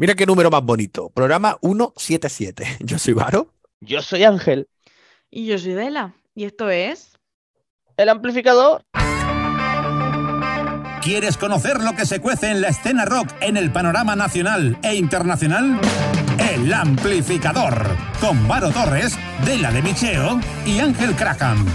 [0.00, 1.10] Mira qué número más bonito.
[1.10, 2.78] Programa 177.
[2.80, 3.52] Yo soy Varo.
[3.80, 4.66] Yo soy Ángel.
[5.30, 6.14] Y yo soy Dela.
[6.34, 7.18] Y esto es.
[7.98, 8.82] El amplificador.
[11.02, 14.94] ¿Quieres conocer lo que se cuece en la escena rock en el panorama nacional e
[14.94, 15.78] internacional?
[16.38, 17.84] El amplificador.
[18.20, 21.66] Con Varo Torres, Dela de Micheo y Ángel Crackham.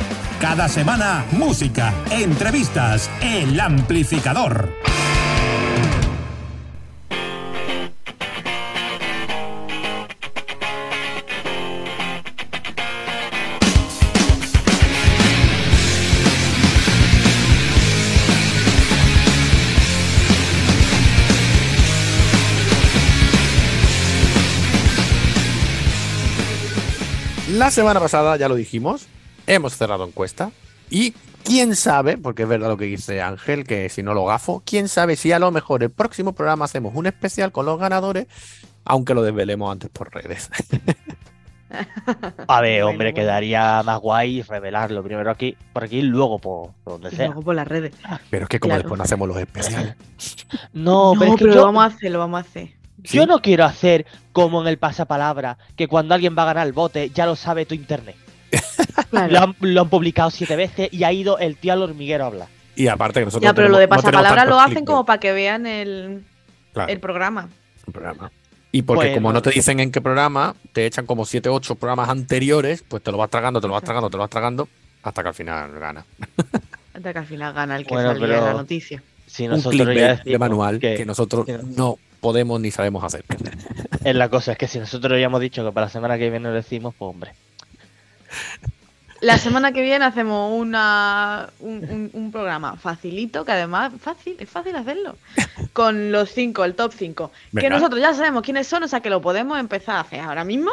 [0.41, 3.09] Cada semana, música, entrevistas.
[3.21, 4.94] El amplificador.
[27.57, 29.07] La semana pasada, ya lo dijimos,
[29.47, 30.51] hemos cerrado encuesta.
[30.89, 31.11] Y
[31.43, 34.87] quién sabe, porque es verdad lo que dice Ángel, que si no lo gafo, quién
[34.87, 38.27] sabe si a lo mejor el próximo programa hacemos un especial con los ganadores,
[38.83, 40.49] aunque lo desvelemos antes por redes.
[42.47, 43.15] A ver, hombre, bueno.
[43.15, 47.25] quedaría más guay revelarlo primero aquí, por aquí y luego por, por donde Y sea.
[47.27, 47.93] luego por las redes.
[48.29, 48.83] Pero es que como Claro.
[48.83, 49.95] después no hacemos los especiales.
[50.73, 52.69] No, No, pero es que pero yo, lo vamos a hacer, lo vamos a hacer.
[53.05, 56.73] Yo no quiero hacer como en el pasapalabra, que cuando alguien va a ganar el
[56.73, 58.15] bote ya lo sabe tu internet.
[59.09, 59.31] Claro.
[59.33, 62.27] Lo han, lo han publicado siete veces y ha ido el tío al hormiguero a
[62.27, 62.47] hablar.
[62.75, 65.05] Y aparte que nosotros Ya, no pero lo de no pasapalabra tantos lo hacen como
[65.05, 66.23] para que vean el,
[66.73, 67.47] Claro, el programa.
[67.87, 68.31] el programa.
[68.71, 69.15] Y porque Bueno.
[69.15, 73.01] como no te dicen en qué programa, te echan como 7 8 programas anteriores, pues
[73.03, 74.67] te lo vas tragando, te lo vas tragando, te lo vas tragando,
[75.03, 76.05] hasta que al final gana.
[76.93, 79.03] Hasta que al final gana el que Bueno, salía pero- la noticia.
[79.27, 83.03] Si Un nosotros ya clickbait de manual que, que nosotros que- no podemos ni sabemos
[83.03, 83.23] hacer.
[84.03, 86.31] es la cosa, es que si nosotros ya hemos dicho que para la semana que
[86.31, 87.33] viene lo decimos, pues hombre.
[89.21, 94.49] La semana que viene hacemos una, un, un- un programa facilito, que además fácil, es
[94.49, 95.17] fácil hacerlo.
[95.71, 97.31] Con los cinco, el top 5.
[97.59, 100.43] Que nosotros ya sabemos quiénes son, o sea que lo podemos empezar a hacer ahora
[100.43, 100.71] mismo.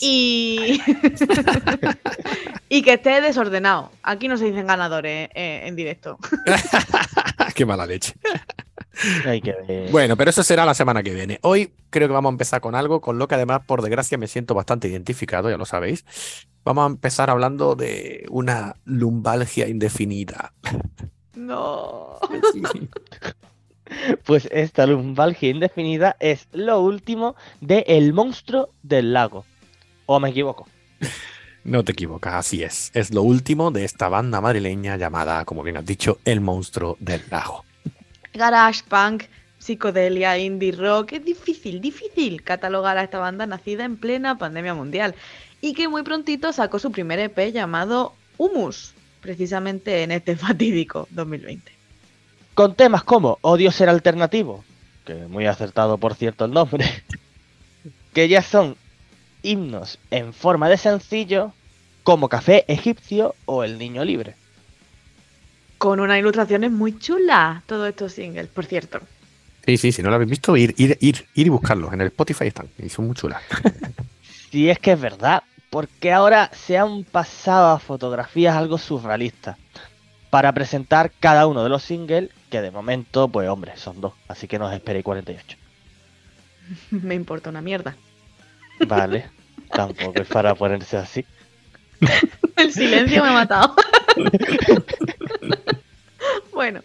[0.00, 0.78] Y,
[2.68, 3.90] y que esté desordenado.
[4.02, 6.18] Aquí no se dicen ganadores eh, en directo.
[7.54, 8.12] Qué mala leche.
[9.26, 9.90] Hay que ver.
[9.90, 11.38] Bueno, pero eso será la semana que viene.
[11.42, 14.28] Hoy creo que vamos a empezar con algo con lo que además, por desgracia, me
[14.28, 16.04] siento bastante identificado, ya lo sabéis.
[16.64, 20.52] Vamos a empezar hablando de una lumbalgia indefinida.
[21.34, 22.18] No.
[24.24, 29.44] Pues esta lumbalgia indefinida es lo último de El monstruo del lago.
[30.06, 30.66] ¿O me equivoco?
[31.64, 32.90] No te equivocas, así es.
[32.94, 37.22] Es lo último de esta banda madrileña llamada, como bien has dicho, El Monstruo del
[37.30, 37.64] Lago.
[38.34, 39.24] Garage punk,
[39.58, 41.12] psicodelia, indie rock.
[41.12, 45.14] Es difícil, difícil catalogar a esta banda nacida en plena pandemia mundial
[45.60, 51.72] y que muy prontito sacó su primer EP llamado Humus, precisamente en este fatídico 2020.
[52.54, 54.64] Con temas como Odio ser alternativo,
[55.06, 56.84] que muy acertado por cierto el nombre,
[58.12, 58.76] que ya son
[59.42, 61.52] himnos en forma de sencillo,
[62.02, 64.34] como Café Egipcio o El Niño Libre.
[65.82, 69.00] Con unas ilustraciones muy chulas, todos estos singles, por cierto.
[69.66, 71.92] Sí, sí, si no lo habéis visto, ir, ir, ir, ir y buscarlos.
[71.92, 73.42] En el Spotify están y son muy chulas.
[74.52, 79.56] Si es que es verdad, porque ahora se han pasado a fotografías algo surrealistas
[80.30, 84.46] para presentar cada uno de los singles, que de momento, pues hombre, son dos, así
[84.46, 85.56] que nos esperéis 48.
[86.90, 87.96] Me importa una mierda.
[88.86, 89.30] Vale,
[89.68, 91.24] tampoco es para ponerse así.
[92.56, 93.74] El silencio me ha matado.
[96.52, 96.80] bueno,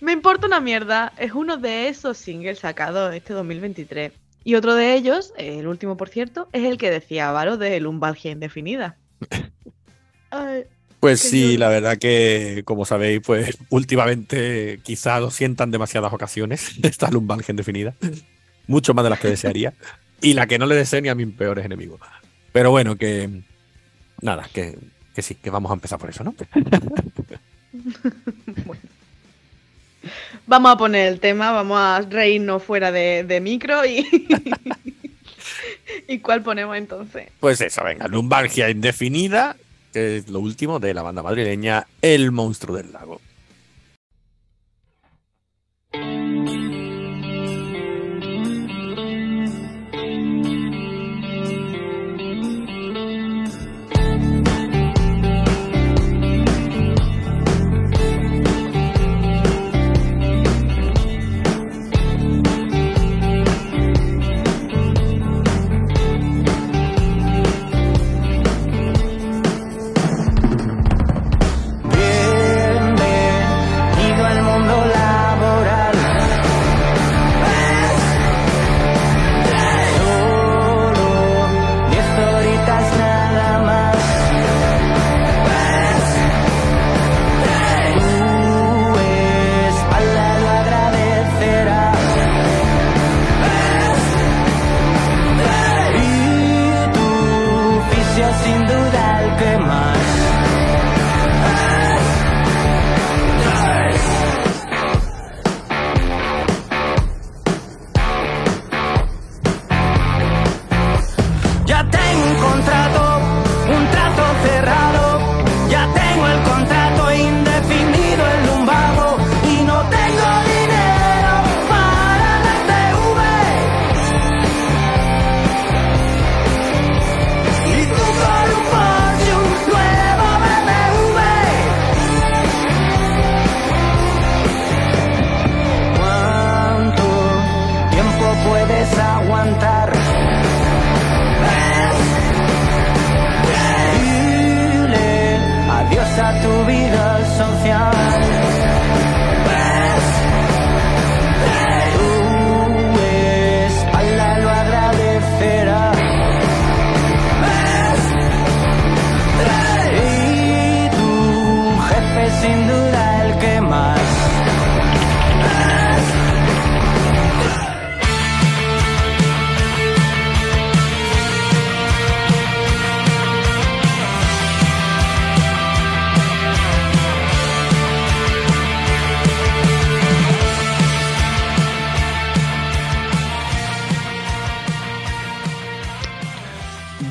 [0.00, 1.12] me importa una mierda.
[1.18, 4.12] Es uno de esos singles sacados este 2023.
[4.44, 8.30] Y otro de ellos, el último por cierto, es el que decía Varo de lumbalgia
[8.30, 8.96] indefinida.
[10.30, 10.64] Ay,
[11.00, 17.10] Pues sí, la verdad que, como sabéis, pues últimamente quizá lo sientan demasiadas ocasiones, esta
[17.10, 17.94] lumbalgia indefinida.
[18.66, 19.74] Mucho más de las que desearía.
[20.20, 22.00] Y la que no le deseo ni a mis peores enemigos.
[22.52, 23.42] Pero bueno, que.
[24.20, 24.78] Nada, que,
[25.14, 26.32] que sí, que vamos a empezar por eso, ¿no?
[28.64, 28.82] bueno.
[30.46, 34.06] Vamos a poner el tema, vamos a reírnos fuera de, de micro y.
[36.08, 37.28] ¿Y cuál ponemos entonces?
[37.40, 39.56] Pues eso, venga, lumbalgia indefinida,
[39.92, 43.20] que es lo último de la banda madrileña El Monstruo del Lago.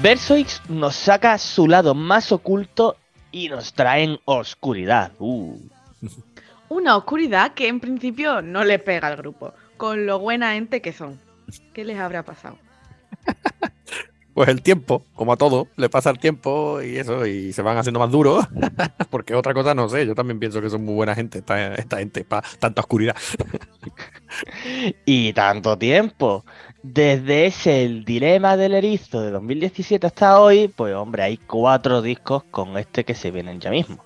[0.08, 2.96] Versoix nos saca su lado más oculto
[3.30, 5.12] y nos traen oscuridad.
[5.20, 5.60] Uh.
[6.70, 10.94] Una oscuridad que en principio no le pega al grupo, con lo buena ente que
[10.94, 11.20] son.
[11.74, 12.58] ¿Qué les habrá pasado?
[14.38, 17.76] Pues el tiempo, como a todo, le pasa el tiempo y eso, y se van
[17.76, 18.46] haciendo más duros.
[19.10, 21.98] Porque otra cosa no sé, yo también pienso que son muy buena gente, esta, esta
[21.98, 23.16] gente, para tanta oscuridad.
[25.08, 26.46] Y tanto tiempo.
[26.84, 32.44] Desde ese El Dilema del Erizo de 2017 hasta hoy, pues hombre, hay cuatro discos
[32.46, 34.04] con este que se vienen ya mismo.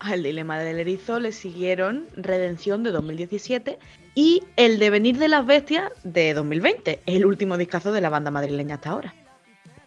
[0.00, 3.78] Al dilema del erizo le siguieron Redención de 2017
[4.14, 8.74] y El devenir de las bestias de 2020, el último discazo de la banda madrileña
[8.74, 9.14] hasta ahora.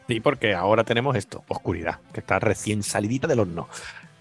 [0.08, 3.70] Sí, porque ahora tenemos esto, oscuridad, que está recién salidita del horno.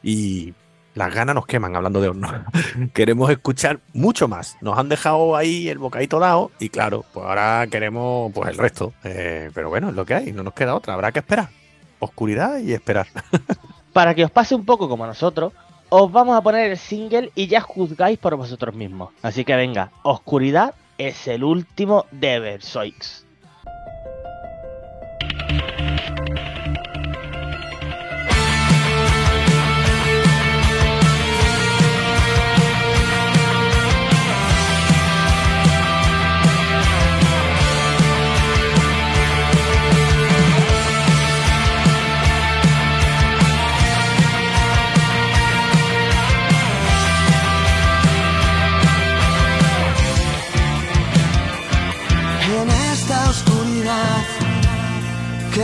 [0.02, 0.52] Y
[0.96, 2.28] las ganas nos queman hablando de horno.
[2.94, 4.56] queremos escuchar mucho más.
[4.62, 8.94] Nos han dejado ahí el bocadito dado y claro, pues ahora queremos pues el resto.
[9.04, 11.50] Eh, pero bueno, es lo que hay, no nos queda otra, habrá que esperar.
[11.98, 13.06] Oscuridad y esperar.
[13.92, 15.52] Para que os pase un poco como nosotros,
[15.90, 19.10] os vamos a poner el single y ya juzgáis por vosotros mismos.
[19.22, 23.25] Así que venga, Oscuridad es el último de Versoix.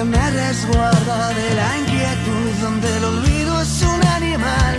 [0.04, 4.74] Me resguarda de la inquietud, donde el olvido es un animal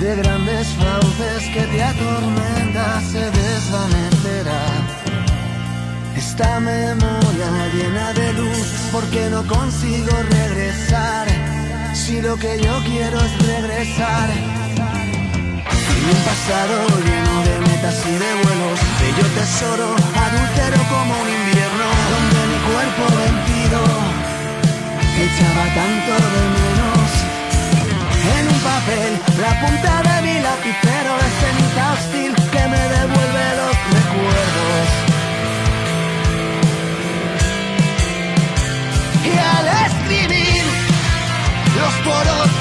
[0.00, 4.62] de grandes fauces que te atormenta, se desvanecerá.
[6.16, 11.26] Esta memoria llena de luz, porque no consigo regresar.
[11.94, 14.28] Si lo que yo quiero es regresar.
[16.02, 16.74] Y un pasado
[17.06, 23.51] lleno de metas y de vuelos Bello tesoro, adúltero como un invierno Donde mi cuerpo
[25.24, 27.08] Echaba tanto de menos.
[28.36, 29.10] En un papel,
[29.40, 34.88] la punta de mi lapicero Escenita hostil que me devuelve los recuerdos.
[39.24, 40.64] Y al escribir
[41.78, 42.51] los poros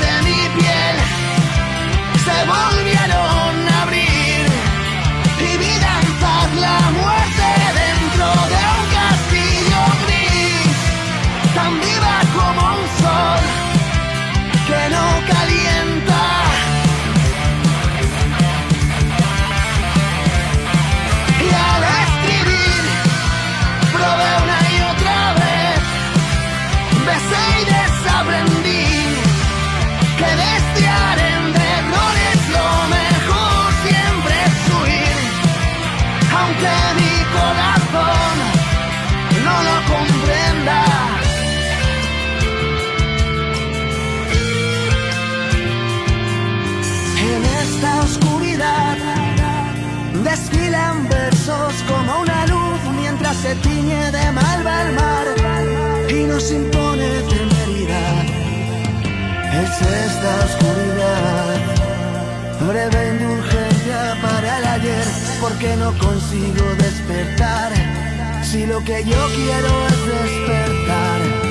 [53.51, 55.27] se tiñe de malva el mar
[56.09, 58.23] y nos impone temeridad.
[59.61, 59.73] Es
[60.07, 61.57] esta oscuridad,
[62.67, 65.05] breve indulgencia para el ayer,
[65.41, 67.71] porque no consigo despertar.
[68.43, 71.50] Si lo que yo quiero es despertar.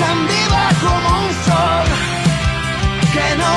[0.00, 1.86] Tan viva como un sol
[3.12, 3.52] que no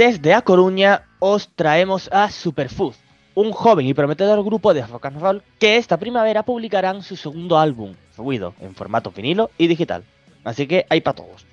[0.00, 2.94] Desde A Coruña os traemos a Superfood,
[3.34, 7.58] un joven y prometedor grupo de rock and roll que esta primavera publicarán su segundo
[7.58, 10.02] álbum, Ruido, en formato vinilo y digital.
[10.42, 11.44] Así que hay para todos.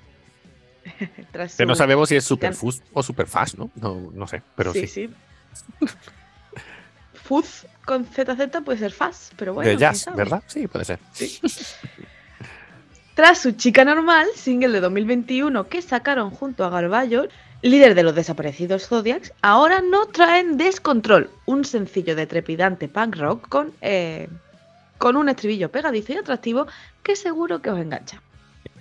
[1.58, 3.70] Que no sabemos si es Superfuzz o Superfast, ¿no?
[3.74, 4.10] ¿no?
[4.14, 4.86] No sé, pero sí.
[4.86, 5.86] sí, sí.
[7.12, 9.68] Fuzz con ZZ puede ser fast, pero bueno.
[9.68, 10.08] de jazz.
[10.16, 10.42] ¿verdad?
[10.46, 10.98] Sí, puede ser.
[13.14, 17.28] Tras su chica normal, single de 2021 que sacaron junto a Garballo,
[17.62, 23.48] líder de los desaparecidos Zodiacs, ahora no traen Descontrol, un sencillo de trepidante punk rock
[23.48, 24.28] con, eh,
[24.98, 26.66] con un estribillo pegadizo y atractivo
[27.02, 28.22] que seguro que os engancha.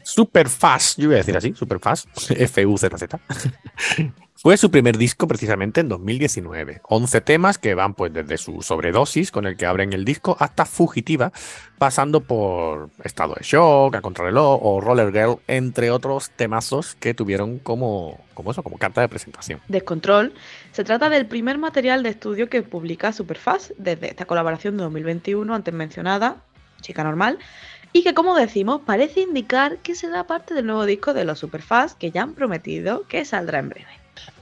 [0.08, 3.20] Superfast, yo voy a decir así, Superfast, F-U-Z-Z.
[4.36, 6.80] Fue su primer disco precisamente en 2019.
[6.88, 10.64] 11 temas que van pues desde su sobredosis con el que abren el disco hasta
[10.64, 11.34] Fugitiva,
[11.78, 17.60] pasando por Estado de Shock, A Contrarreloj o Roller Girl, entre otros temazos que tuvieron
[17.60, 19.60] como, como eso, como carta de presentación.
[19.68, 20.34] Descontrol
[20.72, 25.54] se trata del primer material de estudio que publica Superfast desde esta colaboración de 2021
[25.54, 26.38] antes mencionada,
[26.80, 27.40] Chica Normal,
[27.94, 31.98] y que como decimos parece indicar que será parte del nuevo disco de los Superfast
[31.98, 33.88] que ya han prometido que saldrá en breve.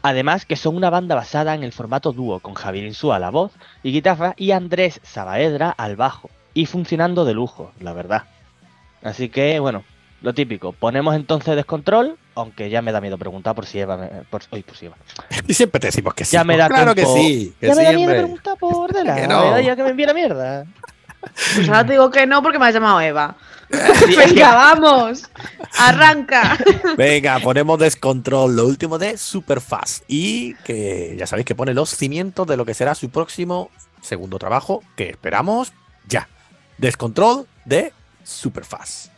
[0.02, 3.30] Además que son una banda basada en el formato dúo con Javier Insúa a la
[3.30, 3.52] voz
[3.84, 6.30] y guitarra y Andrés Saavedra al bajo.
[6.54, 8.24] Y funcionando de lujo, la verdad.
[9.04, 9.84] Así que, bueno,
[10.22, 10.72] lo típico.
[10.72, 13.98] Ponemos entonces descontrol, aunque ya me da miedo preguntar por si Eva...
[13.98, 14.96] me- Por, uy, por si Eva.
[15.48, 16.32] Y siempre te decimos que sí.
[16.34, 17.14] Ya me da claro tiempo.
[17.14, 17.54] que sí.
[17.60, 19.60] Que ya me da miedo preguntar por de la Que no.
[19.60, 20.66] ya que me envía la mierda.
[21.56, 23.36] Pues ahora te digo que no porque me has llamado Eva.
[24.18, 25.24] Venga, vamos.
[25.78, 26.58] Arranca.
[26.98, 30.04] Venga, ponemos descontrol, lo último de Superfast.
[30.08, 34.38] Y que ya sabéis que pone los cimientos de lo que será su próximo segundo
[34.38, 35.74] trabajo, que esperamos
[36.08, 36.28] ya.
[36.78, 39.15] Descontrol de Superfast.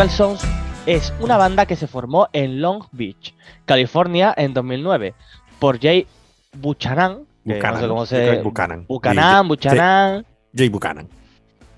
[0.00, 0.40] Rival Sons
[0.86, 3.34] es una banda que se formó en Long Beach,
[3.66, 5.12] California en 2009
[5.58, 6.06] por Jay
[6.56, 8.86] Buchanan, que no Buchanan, sé cómo se Buchanan.
[8.88, 11.08] Buchanan, Buchanan, Jay Buchanan.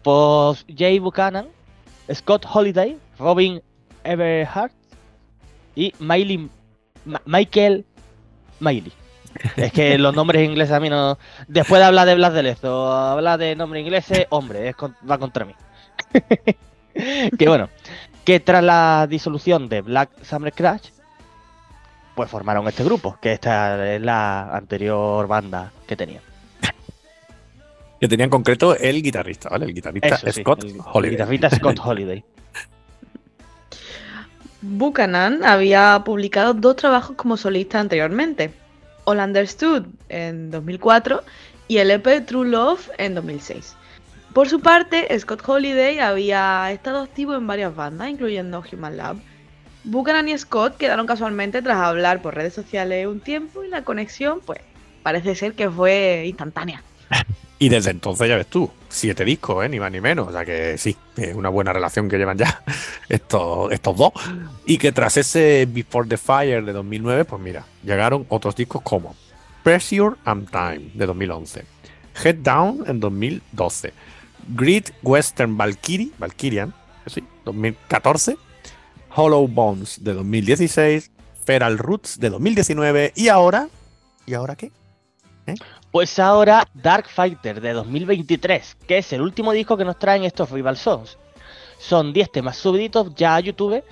[0.02, 1.48] pues Jay Buchanan,
[2.14, 3.60] Scott Holiday, Robin
[4.04, 4.72] Everhart
[5.74, 6.48] y Miley,
[7.04, 7.84] Ma- Michael
[8.60, 8.92] Miley.
[9.56, 11.18] Es que los nombres ingleses a mí no.
[11.48, 15.18] Después de hablar de Blas de Lezo, hablar de nombre ingleses, hombre, es con- va
[15.18, 15.54] contra mí.
[17.38, 17.68] que bueno,
[18.24, 20.88] que tras la disolución de Black Summer Crash,
[22.14, 26.22] pues formaron este grupo, que esta es la anterior banda que tenían.
[28.00, 29.64] Que tenía en concreto el guitarrista, ¿vale?
[29.66, 31.10] El guitarrista Eso Scott el- el Holiday.
[31.16, 32.24] guitarrista Scott Holiday.
[34.62, 38.52] Buchanan había publicado dos trabajos como solista anteriormente,
[39.04, 41.22] All Understood en 2004
[41.68, 43.76] y el EP True Love en 2006.
[44.32, 49.16] Por su parte, Scott Holiday había estado activo en varias bandas, incluyendo Human Lab.
[49.84, 54.40] Buchanan y Scott quedaron casualmente tras hablar por redes sociales un tiempo y la conexión,
[54.46, 54.60] pues,
[55.02, 56.82] parece ser que fue instantánea.
[57.58, 59.68] Y desde entonces ya ves tú, siete discos, ¿eh?
[59.68, 60.26] ni más ni menos.
[60.26, 62.60] O sea que sí, es una buena relación que llevan ya
[63.08, 64.12] estos, estos dos.
[64.66, 69.14] Y que tras ese Before the Fire de 2009, pues mira, llegaron otros discos como
[69.62, 71.64] Pressure and Time de 2011,
[72.24, 73.92] Head Down en 2012,
[74.48, 76.74] Great Western Valkyrie, Valkyrian,
[77.06, 78.36] sí, 2014,
[79.14, 81.10] Hollow Bones de 2016,
[81.44, 83.68] Feral Roots de 2019 y ahora,
[84.26, 84.70] ¿y ahora qué?
[85.90, 90.50] Pues ahora Dark Fighter de 2023, que es el último disco que nos traen estos
[90.50, 91.18] Rival Songs.
[91.78, 93.82] Son 10 temas subiditos ya a YouTube,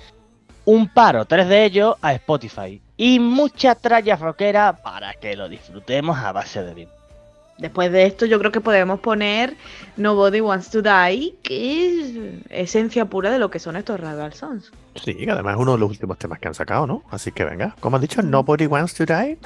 [0.65, 2.81] un paro, tres de ellos a Spotify.
[2.97, 7.00] Y mucha tralla rockera para que lo disfrutemos a base de beat.
[7.61, 9.55] Después de esto, yo creo que podemos poner
[9.97, 12.15] Nobody Wants to Die, que es
[12.49, 14.73] esencia pura de lo que son estos Rival Sons.
[14.95, 17.03] Sí, que además es uno de los últimos temas que han sacado, ¿no?
[17.11, 19.39] Así que venga, como has dicho, Nobody Wants to Die.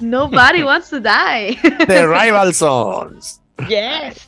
[0.00, 1.56] Nobody Wants to Die.
[1.86, 3.40] The Rival Sons.
[3.68, 4.26] Yes.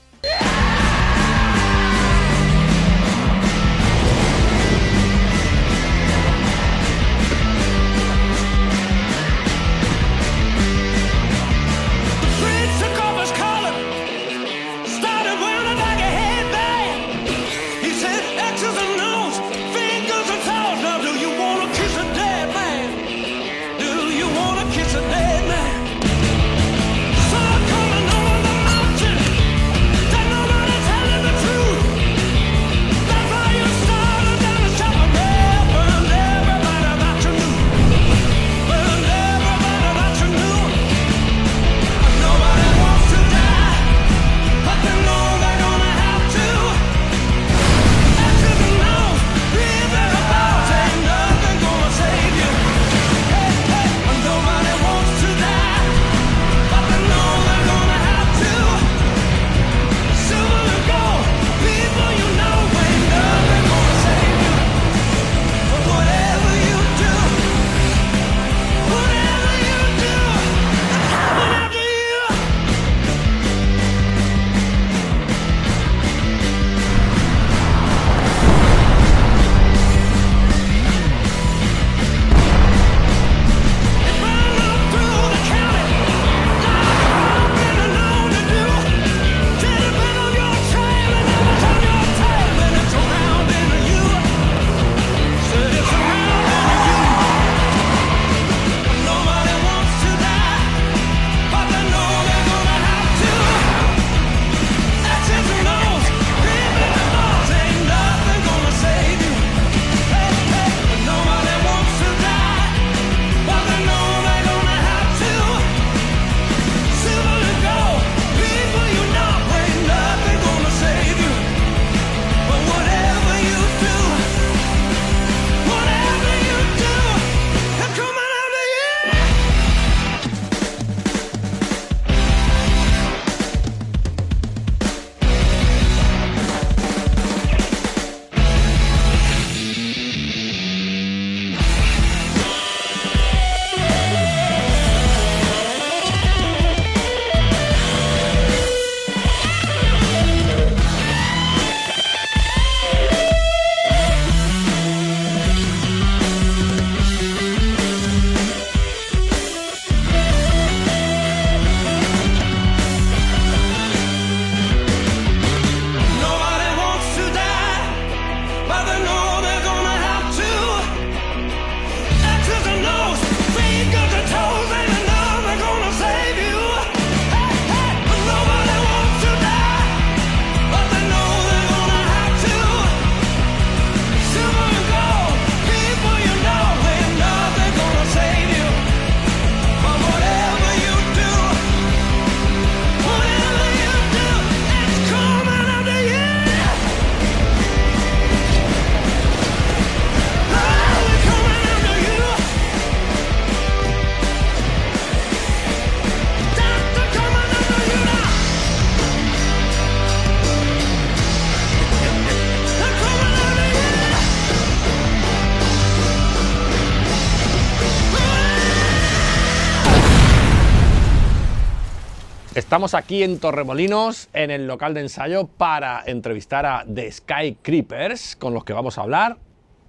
[222.73, 228.35] Estamos aquí en Torremolinos, en el local de ensayo, para entrevistar a The Sky Creepers,
[228.35, 229.37] con los que vamos a hablar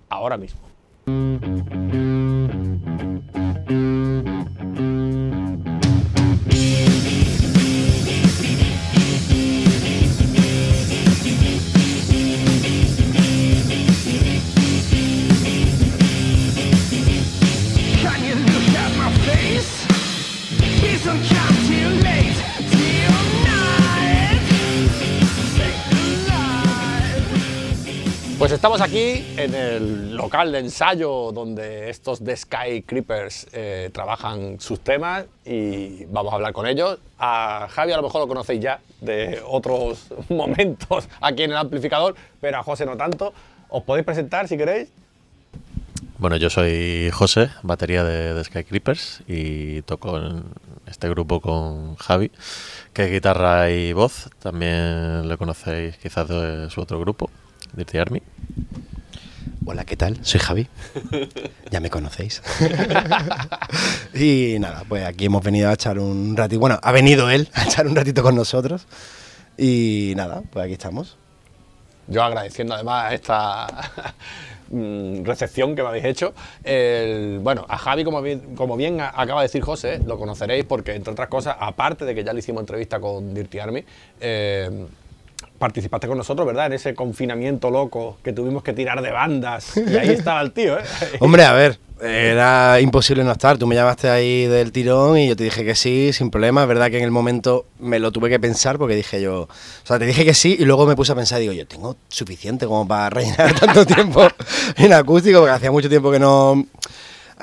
[0.09, 0.59] ahora mismo.
[28.43, 34.59] Pues estamos aquí en el local de ensayo donde estos The Sky Creepers eh, trabajan
[34.59, 36.99] sus temas y vamos a hablar con ellos.
[37.17, 42.15] A Javi a lo mejor lo conocéis ya de otros momentos aquí en el amplificador,
[42.41, 43.33] pero a José no tanto.
[43.69, 44.89] ¿Os podéis presentar si queréis?
[46.17, 50.43] Bueno, yo soy José, batería de, de Sky Creepers y toco en
[50.85, 52.29] este grupo con Javi,
[52.91, 54.29] que es guitarra y voz.
[54.39, 57.29] También le conocéis quizás de su otro grupo,
[57.71, 58.21] Dirty Army.
[59.65, 60.19] Hola, ¿qué tal?
[60.25, 60.67] Soy Javi.
[61.71, 62.43] Ya me conocéis.
[64.13, 66.59] y nada, pues aquí hemos venido a echar un ratito.
[66.59, 68.85] Bueno, ha venido él a echar un ratito con nosotros.
[69.57, 71.17] Y nada, pues aquí estamos.
[72.07, 73.65] Yo agradeciendo además esta
[74.69, 76.33] mm, recepción que me habéis hecho.
[76.63, 80.93] El- bueno, a Javi, como bien, como bien acaba de decir José, lo conoceréis porque,
[80.93, 83.83] entre otras cosas, aparte de que ya le hicimos entrevista con Dirty Army,
[84.21, 84.85] eh,
[85.59, 86.67] participaste con nosotros, ¿verdad?
[86.67, 89.77] En ese confinamiento loco que tuvimos que tirar de bandas.
[89.93, 90.83] Y ahí estaba el tío, ¿eh?
[91.19, 93.57] Hombre, a ver, era imposible no estar.
[93.57, 96.63] Tú me llamaste ahí del tirón y yo te dije que sí, sin problema.
[96.63, 99.43] Es verdad que en el momento me lo tuve que pensar porque dije yo.
[99.43, 99.47] O
[99.85, 102.65] sea, te dije que sí y luego me puse a pensar, digo, yo tengo suficiente
[102.65, 104.27] como para rellenar tanto tiempo
[104.77, 106.65] en acústico, porque hacía mucho tiempo que no.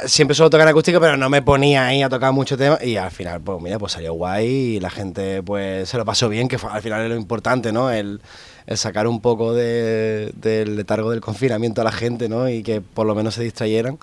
[0.07, 2.97] Siempre solo tocaba en acústico, pero no me ponía ahí a tocar mucho tema y
[2.97, 6.49] al final, pues mira, pues salió guay y la gente pues se lo pasó bien,
[6.49, 7.91] que fue- al final es lo importante, ¿no?
[7.91, 8.21] El,
[8.67, 12.49] el sacar un poco de- del letargo del confinamiento a la gente, ¿no?
[12.49, 13.99] Y que por lo menos se distrayeran.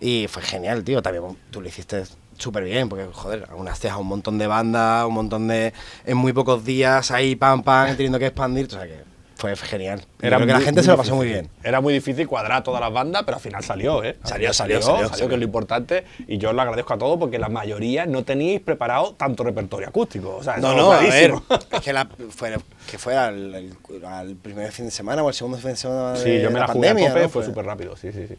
[0.00, 1.02] Y fue genial, tío.
[1.02, 2.04] También tú lo hiciste
[2.38, 5.72] súper bien, porque, joder, aunaste a un montón de bandas, un montón de.
[6.06, 8.66] en muy pocos días, ahí, pam, pam, teniendo que expandir.
[8.66, 9.02] O sea que
[9.38, 10.00] fue genial.
[10.00, 11.16] Yo creo que la gente se lo pasó difícil.
[11.16, 11.48] muy bien.
[11.62, 14.16] Era muy difícil cuadrar todas las bandas, pero al final salió, ¿eh?
[14.22, 15.28] Al Salió, final salió, salió, salió.
[15.28, 16.04] que es lo importante.
[16.26, 20.36] Y yo lo agradezco a todos porque la mayoría no teníais preparado tanto repertorio acústico.
[20.36, 21.32] O sea, No, no, a ver.
[21.70, 22.56] Es que, la, fue,
[22.90, 26.12] que fue al, al- al primer fin de semana o al segundo fin de semana
[26.14, 27.28] de Sí, yo me la, jugué pandemia, a tope, ¿no?
[27.28, 28.34] fue súper rápido, sí, sí, sí.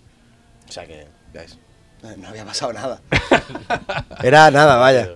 [0.67, 1.57] O sea que, ¿ves?
[2.17, 2.99] No había pasado nada.
[4.23, 5.09] Era nada, vaya.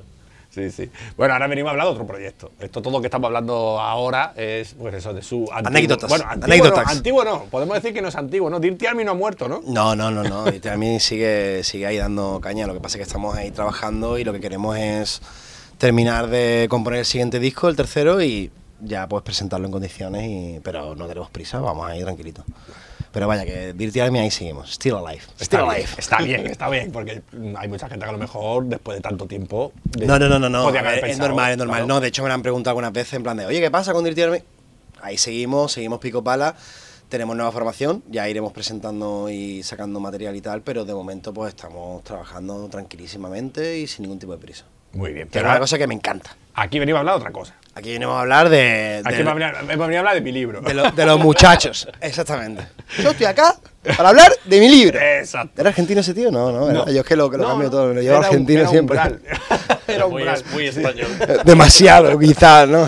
[0.53, 0.87] Sí, sí.
[1.17, 2.51] Bueno, ahora venimos a hablar de otro proyecto.
[2.59, 6.53] Esto todo lo que estamos hablando ahora es, pues eso, de su Anécdotas, Bueno, antiguo,
[6.53, 6.85] anécdotas.
[6.85, 8.59] No, antiguo no, podemos decir que no es antiguo, ¿no?
[8.59, 9.61] Dirty Army no ha muerto, ¿no?
[9.65, 10.47] No, no, no, no.
[10.53, 12.67] Y también sigue, sigue ahí dando caña.
[12.67, 15.23] Lo que pasa es que estamos ahí trabajando y lo que queremos es
[15.79, 20.23] terminar de componer el siguiente disco, el tercero, y ya pues presentarlo en condiciones.
[20.29, 22.45] Y, pero no tenemos prisa, vamos ahí tranquilitos.
[23.13, 24.71] Pero vaya, que Dirty Army ahí seguimos.
[24.73, 25.21] Still alive.
[25.39, 25.89] Está Still bien, alive.
[25.99, 27.21] está bien, está bien, porque
[27.57, 29.71] hay mucha gente que a lo mejor después de tanto tiempo.
[29.85, 30.71] de- No, no, no, no, no.
[30.71, 31.77] ver, es normal, es normal.
[31.77, 31.87] claro.
[31.87, 33.93] No, de hecho me lo han preguntado algunas veces en plan de, oye, ¿qué pasa
[33.93, 34.39] con Dirty Army?
[35.01, 36.55] Ahí seguimos, seguimos pico pala.
[37.09, 41.49] Tenemos nueva formación, ya iremos presentando y sacando material y tal, pero de momento pues
[41.53, 44.65] estamos trabajando tranquilísimamente y sin ningún tipo de prisa.
[44.93, 46.35] Muy bien, es pero una cosa que me encanta.
[46.53, 47.55] Aquí venimos a hablar de otra cosa.
[47.75, 50.61] Aquí venimos a hablar de, Aquí de, venido, hemos venido a hablar de mi libro.
[50.61, 51.87] de lo- de los muchachos.
[52.01, 52.67] Exactamente.
[53.01, 53.55] Yo estoy acá
[53.97, 54.99] para hablar de mi libro.
[54.99, 55.59] Exacto.
[55.59, 56.29] ¿Era argentino ese tío?
[56.29, 56.87] No, no, No.
[56.91, 58.97] yo es que lo, que lo No, cambio todo, lo llevo un- argentino era siempre.
[58.97, 59.21] umbral.
[59.87, 60.43] Era Muy, umbral.
[60.53, 61.07] muy español.
[61.45, 62.87] Demasiado, quizás, ¿no?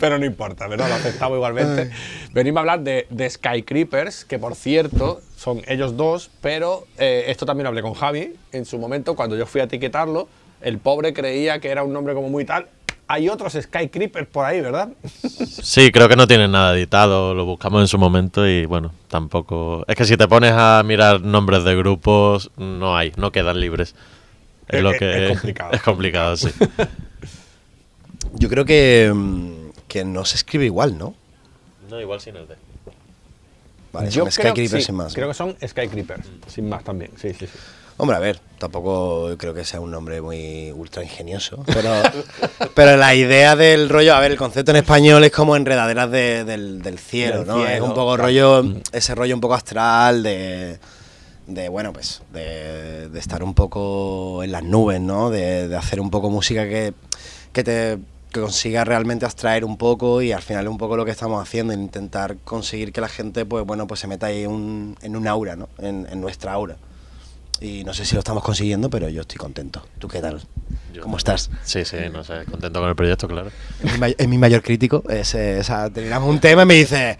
[0.00, 0.88] Pero no importa, ¿verdad?
[0.88, 1.90] Lo aceptamos igualmente.
[2.32, 7.24] Venimos a hablar de, de Sky Creepers, que por cierto son ellos dos, pero eh,
[7.28, 10.28] esto también lo hablé con Javi en su momento, cuando yo fui a etiquetarlo.
[10.66, 12.66] El pobre creía que era un nombre como muy tal.
[13.06, 14.88] Hay otros Sky Creepers por ahí, ¿verdad?
[15.62, 19.84] Sí, creo que no tienen nada editado, lo buscamos en su momento y bueno, tampoco...
[19.86, 23.94] Es que si te pones a mirar nombres de grupos, no hay, no quedan libres.
[24.66, 25.72] Es, Es- lo que es complicado.
[25.72, 26.48] Es complicado, sí.
[28.32, 31.14] Yo creo que, mm, que no se escribe igual, ¿no?
[31.88, 32.56] No, igual sin el D.
[33.92, 35.14] Vale, yo son Sky creo, Creepers sí, sin más.
[35.14, 37.12] Creo que son Sky Creepers, sin más también.
[37.16, 37.58] Sí, sí, sí.
[37.98, 41.90] Hombre, a ver, tampoco creo que sea un nombre muy ultra ingenioso, pero,
[42.74, 46.44] pero la idea del rollo, a ver, el concepto en español es como enredaderas de-
[46.44, 47.66] del, del cielo, Del ¿no?
[47.66, 50.78] es un poco rollo, ese rollo un poco astral de,
[51.46, 55.30] de bueno, pues, de, de estar un poco en las nubes, ¿no?
[55.30, 56.92] De, de hacer un poco música que,
[57.52, 57.98] que te
[58.30, 61.40] que consiga realmente abstraer un poco y al final es un poco lo que estamos
[61.40, 65.26] haciendo, intentar conseguir que la gente, pues bueno, pues se meta ahí un- en un
[65.26, 65.70] aura, ¿no?
[65.78, 66.76] En, en nuestra aura.
[67.60, 69.82] Y no sé si lo estamos consiguiendo, pero yo estoy contento.
[69.98, 70.40] ¿Tú qué tal?
[70.92, 71.36] Yo ¿Cómo también.
[71.36, 71.50] estás?
[71.64, 73.50] Sí, sí, no sé, contento con el proyecto, claro.
[73.82, 75.02] Es mi, may- es mi mayor crítico.
[75.08, 77.18] Es, eh, o sea, terminamos un tema y me dice.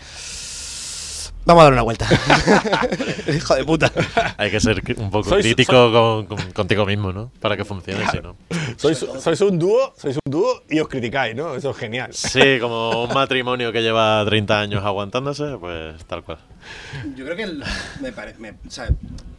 [1.46, 2.08] Vamos a dar una vuelta.
[3.34, 3.92] Hijo de puta.
[4.36, 7.30] Hay que ser un poco Sois- crítico con- con- contigo mismo, ¿no?
[7.40, 8.36] Para que funcione, si no.
[8.76, 11.54] Sois, sois un dúo, sois un dúo y os criticáis, ¿no?
[11.54, 12.10] Eso es genial.
[12.12, 16.38] Sí, como un matrimonio que lleva 30 años aguantándose, pues tal cual.
[17.14, 17.62] Yo creo que el-
[18.00, 18.88] me pare- me- o sea,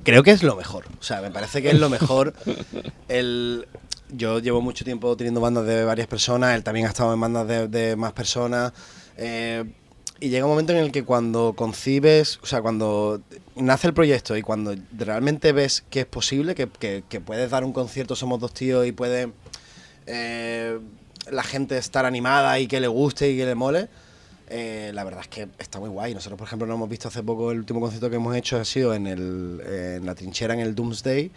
[0.07, 0.85] creo que es lo mejor.
[1.01, 2.33] O sea, me parece que es lo mejor.
[3.09, 3.67] El,
[4.09, 7.45] yo llevo mucho tiempo teniendo bandas de varias personas, él también ha estado en bandas
[7.45, 8.71] de, de más personas.
[9.17, 9.65] eh,
[10.19, 13.21] y llega un momento en el que cuando concibes, o sea, cuando
[13.55, 17.63] nace el proyecto y cuando realmente ves que es posible, que, que- que puedes dar
[17.63, 19.31] un concierto, somos dos tíos y puede
[20.07, 20.79] eh,
[21.29, 23.89] la gente estar animada y que le guste y que le mole,
[24.49, 26.13] eh, la verdad es que está muy guay.
[26.13, 28.65] Nosotros, por ejemplo, nos hemos visto hace poco, el último concierto que hemos hecho ha
[28.65, 31.31] sido en, el, en la trinchera en el Doomsday.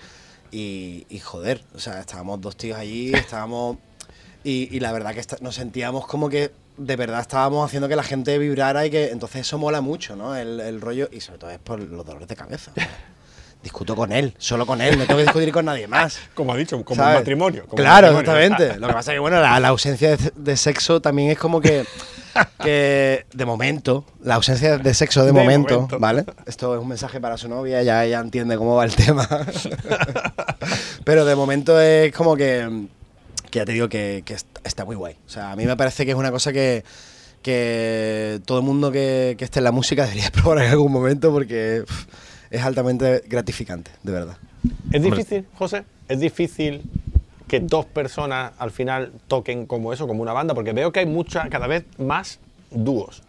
[0.53, 3.79] Y, y joder, o sea, estábamos dos tíos allí, estábamos.
[4.42, 8.03] Y, y la verdad que nos sentíamos como que de verdad estábamos haciendo que la
[8.03, 10.35] gente vibrara y que entonces eso mola mucho, ¿no?
[10.35, 12.73] El, el rollo, y sobre todo es por los dolores de cabeza.
[13.62, 16.18] Discuto con él, solo con él, no tengo que discutir con nadie más.
[16.35, 17.16] Como ha dicho, como ¿sabes?
[17.16, 17.66] un matrimonio.
[17.66, 18.40] como un claro, matrimonio.
[18.40, 18.81] exactamente.
[18.81, 21.61] Lo que pasa es que, bueno, la, la ausencia de, de sexo también es como
[21.61, 21.85] que,
[22.62, 25.98] que, de momento, la ausencia de sexo de, De momento, momento.
[25.98, 26.24] ¿vale?
[26.46, 29.28] Esto es un mensaje para su novia, ya ella entiende cómo va el tema.
[31.04, 32.86] Pero de momento es como que,
[33.50, 35.16] que ya te digo que, que est- está muy guay.
[35.26, 36.84] O sea, a mí me parece que es una cosa que,
[37.42, 41.32] que todo el mundo que, que esté en la música debería probar en algún momento
[41.32, 41.84] porque
[42.50, 44.36] es altamente gratificante, de verdad.
[44.92, 46.82] Es difícil, José, es difícil
[47.50, 51.06] que dos personas al final toquen como eso, como una banda, porque veo que hay
[51.06, 52.38] mucha, cada vez más
[52.70, 53.24] dúos.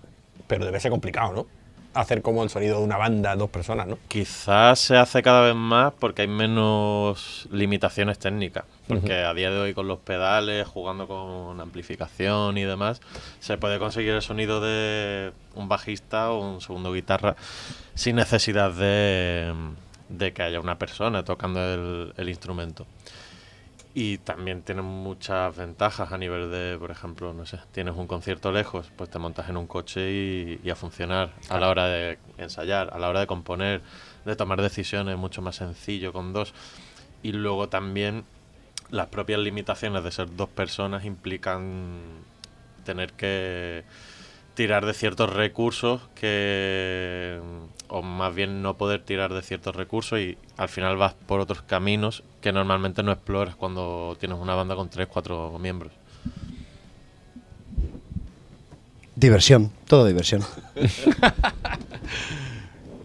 [0.46, 1.48] Pero debe ser complicado, ¿no?
[1.96, 3.98] Hacer como el sonido de una banda, dos personas, ¿no?
[4.08, 8.66] Quizás se hace cada vez más porque hay menos limitaciones técnicas.
[8.88, 13.02] Porque a día de hoy con los pedales, jugando con amplificación y demás,
[13.40, 17.36] se puede conseguir el sonido de un bajista o un segundo guitarra
[17.96, 19.52] sin necesidad de,
[20.10, 22.86] de que haya una persona tocando el, el instrumento.
[23.94, 28.52] Y también tienen muchas ventajas a nivel de, por ejemplo, no sé, tienes un concierto
[28.54, 32.18] lejos, pues te montas en un coche y, y a funcionar a la hora de
[32.38, 33.82] ensayar, a la hora de componer,
[34.24, 36.54] de tomar decisiones, mucho más sencillo con dos.
[37.22, 38.24] Y luego también
[38.92, 42.00] las propias limitaciones de ser dos personas implican
[42.86, 43.84] tener que
[44.62, 47.40] tirar de ciertos recursos que
[47.88, 51.64] o más bien no poder tirar de ciertos recursos y al final vas por otros
[51.64, 55.92] caminos que normalmente no exploras cuando tienes una banda con tres, cuatro miembros.
[59.16, 60.44] Diversión, todo diversión.
[60.76, 61.06] Pues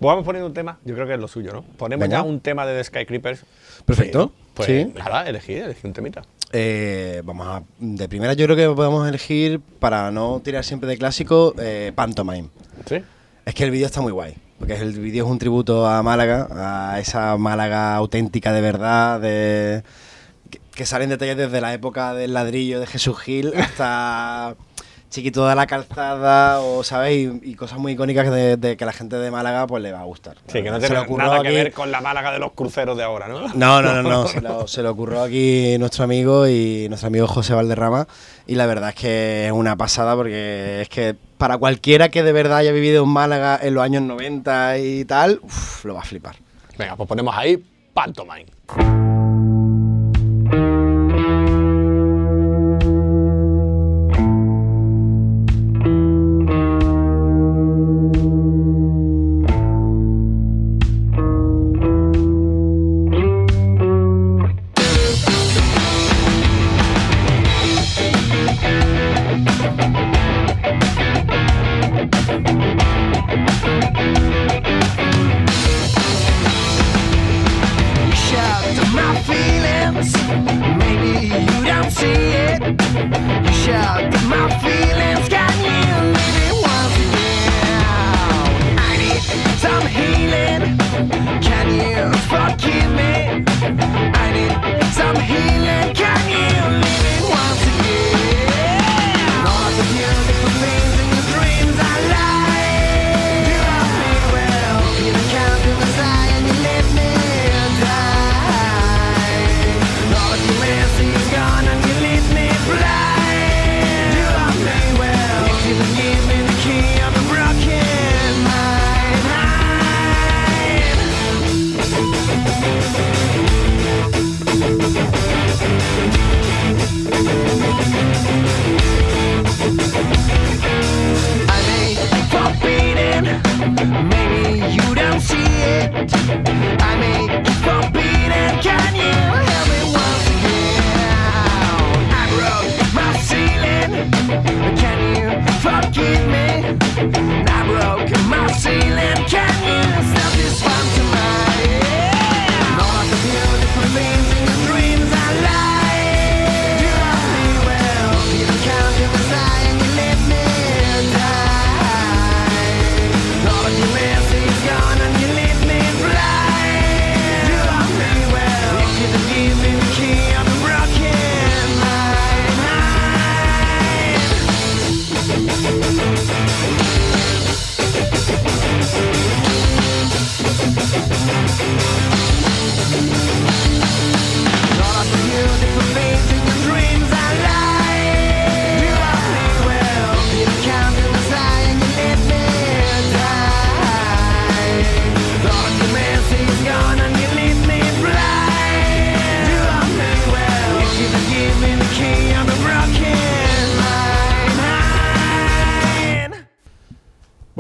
[0.01, 1.62] vamos poniendo un tema, yo creo que es lo suyo, ¿no?
[1.62, 2.19] Ponemos Venga.
[2.19, 3.45] ya un tema de The Sky Creepers.
[3.87, 4.92] Perfecto, Pues sí.
[4.95, 6.21] nada, elegí, elegí un temita.
[6.52, 10.96] Eh, vamos a, de primera yo creo que podemos elegir, para no tirar siempre de
[10.96, 12.48] clásico, eh, Pantomime.
[12.88, 13.02] ¿Sí?
[13.44, 16.92] Es que el vídeo está muy guay, porque el vídeo es un tributo a Málaga,
[16.92, 19.82] a esa Málaga auténtica de verdad, de
[20.50, 24.56] que, que salen detalles desde la época del ladrillo de Jesús Gil hasta
[25.11, 29.16] Chiquito de la Calzada, o sabéis, y, cosas muy icónicas de, de que la gente
[29.16, 30.37] de Málaga pues le va a gustar.
[30.47, 33.29] Sí, que no tiene nada que ver con la Málaga de los cruceros de ahora,
[33.29, 33.49] ¿no?
[33.49, 34.27] no, no, no, no.
[34.29, 38.07] Se, lo, se ocurrió aquí nuestro amigo y nuestro amigo José Valderrama.
[38.47, 42.33] Y la verdad es que es una pasada porque es que para cualquiera que de
[42.33, 46.05] verdad haya vivido en Málaga en los años 90 y tal, uf, lo va a
[46.05, 46.37] flipar.
[46.79, 47.62] Venga, pues ponemos ahí
[47.95, 48.47] Pantomime.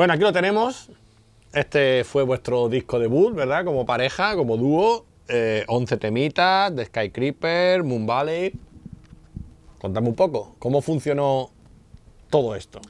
[0.06, 0.88] Bueno, aquí lo tenemos.
[1.52, 3.64] Este fue vuestro disco debut, ¿verdad?
[3.64, 5.04] Como pareja, como dúo.
[5.26, 8.52] Eh, 11 temitas de Sky Creeper, Moon Valley.
[9.80, 11.50] Contame un poco, ¿cómo funcionó
[12.30, 12.80] todo esto?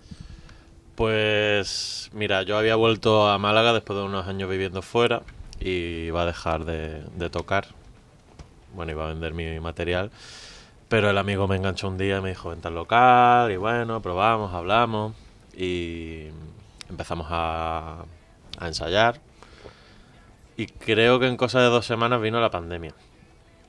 [0.95, 5.23] Pues mira, yo había vuelto a Málaga después de unos años viviendo fuera
[5.59, 7.69] y iba a dejar de, tocar.
[8.75, 10.11] Bueno, iba a vender mi material.
[10.91, 14.03] Pero el amigo me enganchó un día y me dijo, vente al local y bueno,
[14.03, 15.14] probamos, hablamos
[15.57, 16.27] y
[16.89, 18.05] empezamos a,
[18.59, 19.20] a ensayar.
[20.57, 22.95] Y creo que en cosa de dos semanas vino la pandemia.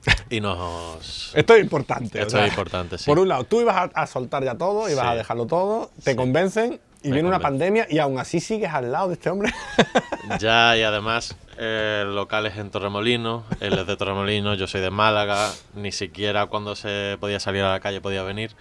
[0.29, 1.31] Y nos...
[1.35, 2.19] Esto es importante.
[2.21, 3.05] Esto o sea, es importante, sí.
[3.05, 5.11] Por un lado, tú ibas a, a soltar ya todo, ibas Sí.
[5.11, 6.17] a dejarlo todo, te Sí.
[6.17, 7.41] convencen y Me viene una convencen.
[7.41, 9.51] pandemia y aún así sigues al lado de este hombre.
[10.39, 14.81] Ya, y además eh, el local es en Torremolinos, él es de Torremolinos, yo soy
[14.81, 18.53] de Málaga, ni siquiera cuando se podía salir a la calle podía venir.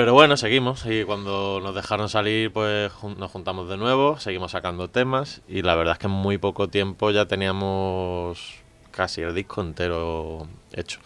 [0.00, 4.88] Pero bueno, seguimos y cuando nos dejaron salir pues nos juntamos de nuevo, seguimos sacando
[4.88, 8.54] temas y la verdad es que en muy poco tiempo ya teníamos
[8.92, 11.00] casi el disco entero hecho.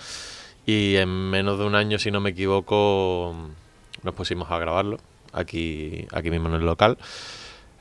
[0.64, 3.34] Y en menos de un año, si no me equivoco,
[4.04, 4.98] nos pusimos a grabarlo
[5.32, 6.96] aquí, aquí mismo en el local.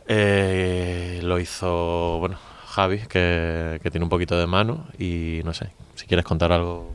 [0.07, 5.69] Eh, lo hizo, bueno, Javi, que, que tiene un poquito de mano y no sé,
[5.93, 6.91] si quieres contar algo.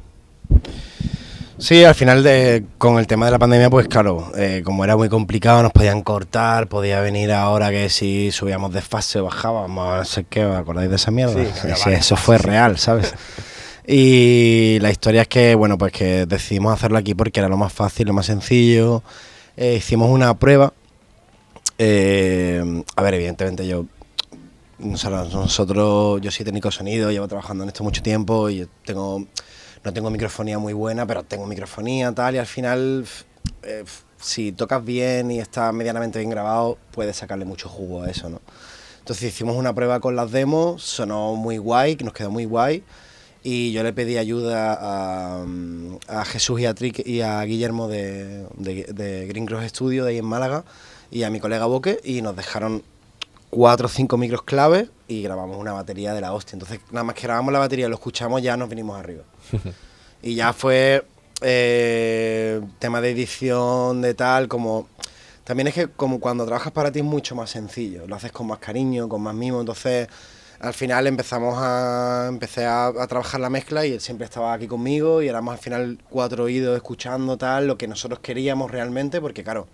[1.58, 4.96] Sí, al final de, con el tema de la pandemia, pues claro, eh, como era
[4.96, 10.04] muy complicado, nos podían cortar, podía venir ahora que si subíamos desfase o bajábamos, no
[10.04, 11.34] sé qué, ¿os acordáis de esa mierda?
[11.34, 13.14] Sí, Sí, eso fue real, ¿sabes?
[13.90, 17.72] Y la historia es que, bueno, pues que decidimos hacerlo aquí porque era lo más
[17.72, 19.02] fácil, lo más sencillo.
[19.56, 20.74] Eh, hicimos una prueba.
[21.78, 23.86] Eh, a ver, evidentemente yo
[24.78, 29.24] nosotros- yo soy técnico de sonido, llevo trabajando en esto mucho tiempo y tengo
[29.84, 33.06] no tengo microfonía muy buena, pero tengo microfonía tal y al final
[33.62, 33.84] eh,
[34.20, 38.40] si tocas bien y está medianamente bien grabado, puedes sacarle mucho jugo a eso, ¿no?
[38.98, 42.84] Entonces hicimos una prueba con las demos, sonó muy guay, nos quedó muy guay.
[43.42, 46.74] Y yo le pedí ayuda a, mm, Jesús y a,
[47.04, 50.64] y a Guillermo de, de, de Green Cross Studio de ahí en Málaga
[51.10, 52.82] y a mi colega Boque y nos dejaron
[53.50, 56.54] cuatro o cinco micros claves y grabamos una batería de la hostia.
[56.54, 59.24] Entonces, nada más que grabamos la batería lo escuchamos, ya nos vinimos arriba.
[60.22, 61.04] y ya fue
[61.40, 64.88] eh, tema de edición, de tal, como...
[65.44, 68.46] También es que como cuando trabajas para ti es mucho más sencillo, lo haces con
[68.46, 70.06] más cariño, con más mimo, entonces
[70.60, 74.66] al final empezamos a empecé a, a trabajar la mezcla y él siempre estaba aquí
[74.66, 79.42] conmigo y éramos al final cuatro oídos escuchando tal lo que nosotros queríamos realmente porque
[79.42, 79.68] claro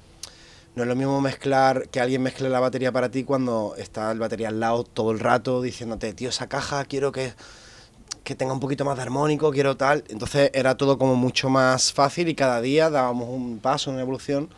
[0.75, 4.19] no es lo mismo mezclar que alguien mezcle la batería para ti cuando está el
[4.19, 7.33] batería al lado todo el rato diciéndote tío esa caja quiero que
[8.25, 11.93] que tenga un poquito más de armónico quiero tal entonces era todo como mucho más
[11.93, 14.49] fácil y cada día dábamos un paso una evolución.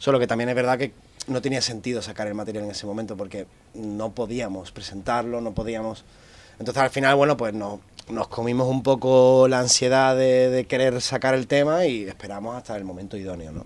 [0.00, 0.92] Solo que también es verdad que
[1.26, 6.04] no tenía sentido sacar el material en ese momento porque no podíamos presentarlo, no podíamos...
[6.58, 11.02] Entonces al final, bueno, pues nos, nos comimos un poco la ansiedad de, de querer
[11.02, 13.64] sacar el tema y esperamos hasta el momento idóneo, ¿no?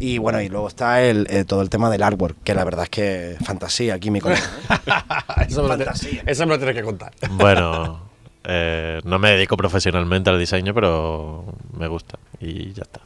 [0.00, 2.84] Y bueno, y luego está el, eh, todo el tema del artwork, que la verdad
[2.84, 4.40] es que fantasía aquí mi colega.
[4.86, 5.44] ¿eh?
[5.48, 5.84] eso, me
[6.26, 7.12] eso me lo tienes que contar.
[7.32, 8.00] Bueno,
[8.44, 11.44] eh, no me dedico profesionalmente al diseño, pero
[11.76, 13.00] me gusta y ya está.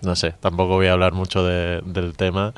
[0.00, 2.54] No sé, tampoco voy a hablar mucho de- del tema,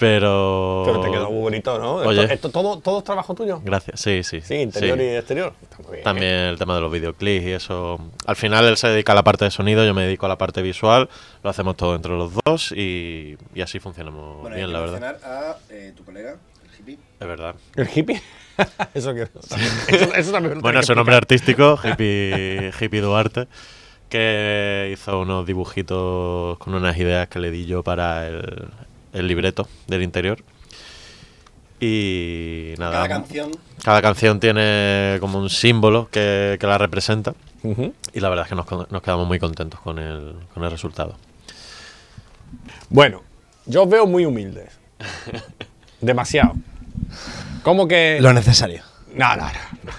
[0.00, 0.82] pero...
[0.86, 1.96] Pero te quedó muy bonito, ¿no?
[1.96, 2.22] Oye.
[2.22, 3.60] Esto, esto todo, todo es trabajo tuyo.
[3.62, 4.40] Gracias, sí, sí.
[4.40, 5.04] Sí, interior sí.
[5.04, 5.52] y exterior.
[5.62, 6.04] Está muy bien.
[6.04, 8.00] También el tema de los videoclips y eso.
[8.26, 10.38] Al final él se dedica a la parte de sonido, yo me dedico a la
[10.38, 11.10] parte visual.
[11.42, 14.80] Lo hacemos todo entre los dos y, y así funcionamos Bueno, hay bien, que la
[14.80, 15.00] verdad.
[15.00, 16.98] mencionar a eh, tu colega, el hippie.
[17.20, 17.54] Es verdad.
[17.76, 18.22] ¿El hippie?
[18.94, 19.22] eso que.
[19.88, 23.48] Eso, eso también lo Bueno, su nombre artístico, Hippie, Hippie Duarte,
[24.08, 28.70] que hizo unos dibujitos con unas ideas que le di yo para el,
[29.12, 30.42] el libreto del interior.
[31.80, 32.92] Y nada.
[32.92, 33.50] Cada canción
[33.82, 37.34] cada canción tiene como un símbolo que, que la representa.
[38.12, 41.16] Y la verdad es que nos, nos quedamos muy contentos con el, con el resultado.
[42.88, 43.22] Bueno,
[43.66, 44.78] yo os veo muy humildes.
[46.00, 46.54] Demasiado.
[47.62, 48.18] ¿Cómo que.?
[48.20, 48.82] lo necesario.
[49.14, 49.46] No, no,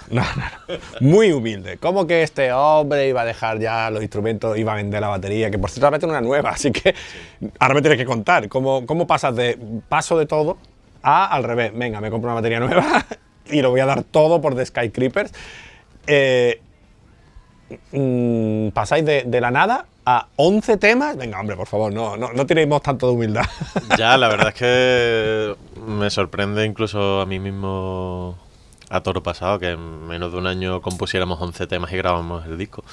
[0.09, 0.77] no, no.
[1.01, 1.77] Muy humilde.
[1.77, 5.51] ¿Cómo que este hombre iba a dejar ya los instrumentos, iba a vender la batería?
[5.51, 6.95] Que por cierto, ahora tiene una nueva, así que
[7.59, 8.47] ahora me tienes que contar.
[8.47, 9.57] ¿Cómo, cómo pasas de
[9.89, 10.57] paso de todo
[11.03, 11.71] a al revés?
[11.75, 13.05] Venga, me compro una batería nueva
[13.49, 15.33] y lo voy a dar todo por The Sky Creepers.
[16.07, 16.61] Eh,
[17.91, 21.17] mm, pasáis de, la nada a 11 temas.
[21.17, 23.45] Venga, hombre, por favor, no, no, no tenéis tanto de humildad.
[23.97, 25.55] Ya, la verdad es que
[25.85, 28.37] me sorprende incluso a mí mismo
[28.91, 32.57] a toro pasado que en menos de un año compusiéramos 11 temas y grabamos el
[32.57, 32.83] disco.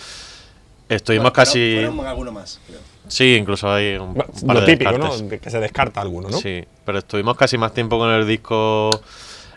[0.88, 1.74] Estuvimos casi...
[1.74, 2.78] Fueron alguno más, creo.
[3.08, 5.22] Sí, incluso hay un par Lo de típico, descartes.
[5.22, 5.28] ¿no?
[5.28, 6.38] Que se descarta alguno, ¿no?
[6.38, 8.90] Sí, pero estuvimos casi más tiempo con el disco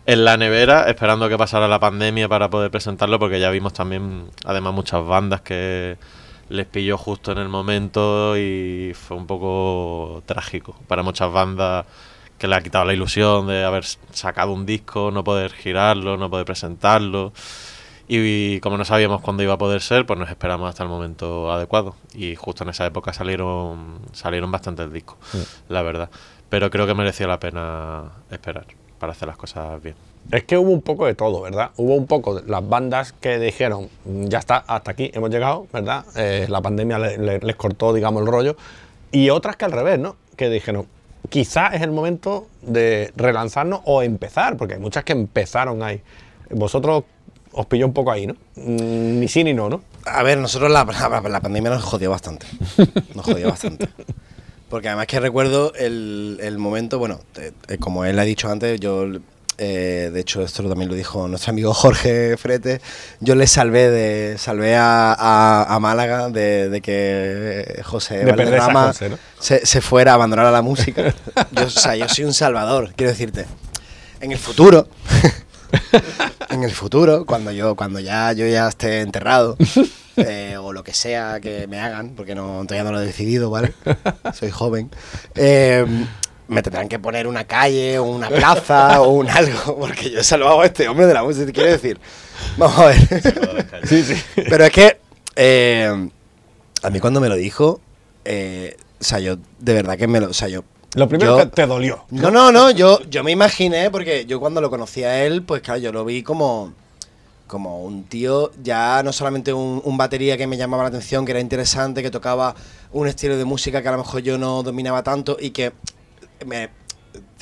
[0.05, 4.25] en la nevera esperando que pasara la pandemia para poder presentarlo porque ya vimos también
[4.45, 5.97] además muchas bandas que
[6.49, 11.85] les pilló justo en el momento y fue un poco trágico para muchas bandas
[12.41, 16.27] que le ha quitado la ilusión de haber sacado un disco, no poder girarlo, no
[16.27, 17.33] poder presentarlo.
[18.07, 21.51] Y, como no sabíamos cuándo iba a poder ser, pues nos esperamos hasta el momento
[21.51, 21.95] adecuado.
[22.15, 25.17] Y justo en esa época salieron, salieron bastantes discos,
[25.69, 26.09] la verdad.
[26.49, 28.65] Pero creo que mereció la pena esperar
[28.99, 29.95] para hacer las cosas bien.
[30.31, 31.69] Es que hubo un poco de todo, ¿verdad?
[31.77, 35.67] Hubo un poco de las bandas que dijeron, "Mm, ya está, hasta aquí hemos llegado,
[35.71, 36.05] ¿verdad?
[36.15, 38.55] Eh, la pandemia le- le- les cortó, digamos, el rollo.
[39.11, 40.15] Y otras que al revés, ¿no?
[40.35, 40.87] Que dijeron,
[41.29, 46.01] quizá es el momento de relanzarnos o empezar, porque hay muchas que empezaron ahí.
[46.49, 47.03] Vosotros
[47.53, 48.35] os pilló un poco ahí, ¿no?
[48.55, 49.81] Mm, Ni sí ni no, ¿no?
[50.05, 52.45] A ver, nosotros la, pandemia nos jodió bastante.
[53.15, 53.87] Nos jodió bastante.
[54.69, 59.05] Porque además que recuerdo el, momento, bueno, eh, como él ha dicho antes, yo,
[59.63, 62.81] eh, de hecho esto también lo dijo nuestro amigo Jorge Frete,
[63.19, 68.87] yo le salvé de salvé a, a- a Málaga de, de que José De Valderrama
[68.87, 69.17] José, ¿no?
[69.39, 71.13] se, se fuera a abandonar a la música.
[71.51, 73.45] Yo, o sea, yo soy un salvador, quiero decirte.
[74.19, 74.87] En el futuro,
[76.49, 79.57] en el futuro, cuando yo, cuando ya yo ya esté enterrado,
[80.17, 83.49] eh, o lo que sea que me hagan, porque no, todavía no lo he decidido,
[83.49, 83.73] ¿vale?
[84.33, 84.89] Soy joven.
[85.35, 85.85] eh,
[86.47, 90.23] me tendrán que poner una calle, o una plaza, o un algo, porque yo he
[90.23, 91.99] salvado a este hombre de la música, quiero decir.
[92.57, 92.97] Vamos a ver.
[93.87, 94.15] Sí, sí.
[94.35, 94.97] Pero es que
[95.35, 96.09] eh,
[96.83, 97.79] a mí cuando me lo dijo,
[98.25, 100.63] eh, o sea, yo de verdad que me lo, o sea, yo
[100.95, 102.03] Lo primero yo- que te dolió.
[102.09, 105.61] no, no, no, yo, yo me imaginé, porque yo cuando lo conocí a él, pues
[105.61, 106.73] claro, yo lo vi como,
[107.47, 111.31] como un tío, ya no solamente un, un batería que me llamaba la atención, que
[111.31, 112.55] era interesante, que tocaba
[112.91, 115.71] un estilo de música que a lo mejor yo no dominaba tanto y que
[116.45, 116.69] me,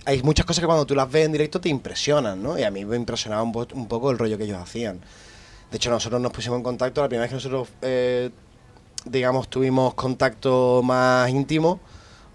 [0.06, 2.58] hay muchas cosas que cuando tú las ves en directo te impresionan, ¿no?
[2.58, 5.00] Y a mí me impresionaba un, po- un poco el rollo que ellos hacían.
[5.72, 8.32] De hecho, nosotros nos pusimos en contacto, la primera vez que nosotros, eh,
[9.06, 11.80] digamos, tuvimos contacto más íntimo,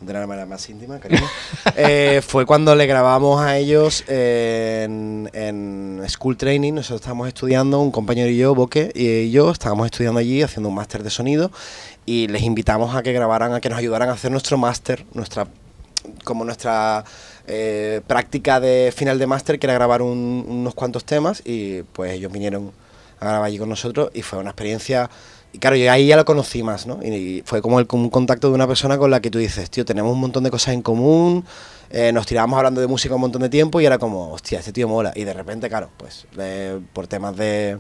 [0.01, 1.23] de una manera más íntima, cariño,
[1.77, 6.75] eh, fue cuando le grabamos a ellos en, en School Training.
[6.75, 10.75] Nosotros estábamos estudiando, un compañero y yo, Boque, y yo estábamos estudiando allí haciendo un
[10.75, 11.51] máster de sonido
[12.07, 15.47] y les invitamos a que grabaran, a que nos ayudaran a hacer nuestro máster, nuestra
[16.25, 17.05] como nuestra
[17.47, 22.13] eh, práctica de final de máster, que era grabar un- unos cuantos temas, y pues
[22.13, 22.73] ellos vinieron
[23.21, 25.11] a grabar allí con nosotros y fue una experiencia.
[25.53, 26.99] Y claro, yo ahí ya lo conocí más, ¿no?
[27.03, 29.39] Y, y fue como el, como un contacto de una persona con la que tú
[29.39, 31.45] dices, tío, tenemos un montón de cosas en común,
[31.91, 34.73] eh, nos tirábamos hablando de música un montón de tiempo y era como, hostia, este
[34.73, 35.13] tío mola.
[35.15, 37.79] Y de repente, claro, pues eh, por temas de,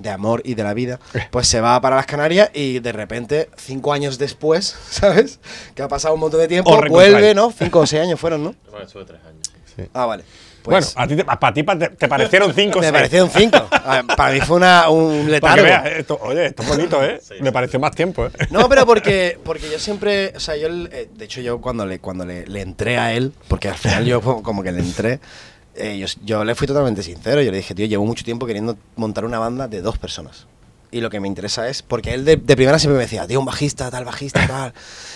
[0.00, 0.98] de amor y de la vida,
[1.30, 5.38] pues se va para las Canarias y de repente, cinco años después, ¿sabes?
[5.74, 7.34] Que ha pasado un montón de tiempo, vuelve.
[7.34, 7.52] ¿no?
[7.56, 8.54] Cinco o seis años fueron, ¿no?
[8.82, 9.88] estuve tres años.
[9.94, 10.24] Ah, vale.
[10.64, 12.92] bueno, Pues a ti te, para ti te, te parecieron cinco me seis.
[12.92, 13.66] parecieron cinco.
[14.16, 15.64] Para mí fue una, un letargo.
[15.86, 17.20] esto, oye, esto es bonito, ¿eh?
[17.22, 18.30] Sí, Me pareció más tiempo, ¿eh?
[18.50, 21.98] No, pero porque, porque yo siempre, o sea, yo, eh, de hecho, yo cuando le,
[21.98, 25.20] cuando le, le entré a él, porque al final yo como que le entré,
[25.74, 27.42] eh, yo, yo le fui totalmente sincero.
[27.42, 30.46] Yo le dije, tío, llevo mucho tiempo queriendo montar una banda de dos personas.
[30.92, 33.38] Y lo que me interesa es, porque él de, de primera siempre me decía, tío,
[33.38, 34.72] un bajista, tal bajista, tal.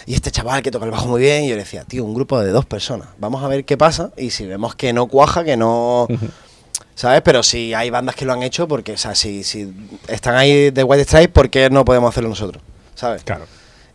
[0.07, 1.45] Y este chaval que toca el bajo muy bien.
[1.45, 3.09] Y yo le decía, tío, un grupo de dos personas.
[3.19, 4.13] Vamos a ver qué pasa.
[4.17, 6.07] Y si vemos que no cuaja, que no.
[6.95, 7.23] ¿Sabes?
[7.23, 9.73] Pero si hay bandas que lo han hecho, porque, o sea, si, si
[10.07, 12.63] están ahí de White Stripes, ¿por qué no podemos hacerlo nosotros?
[12.95, 13.25] ¿Sabes?
[13.25, 13.47] Claro.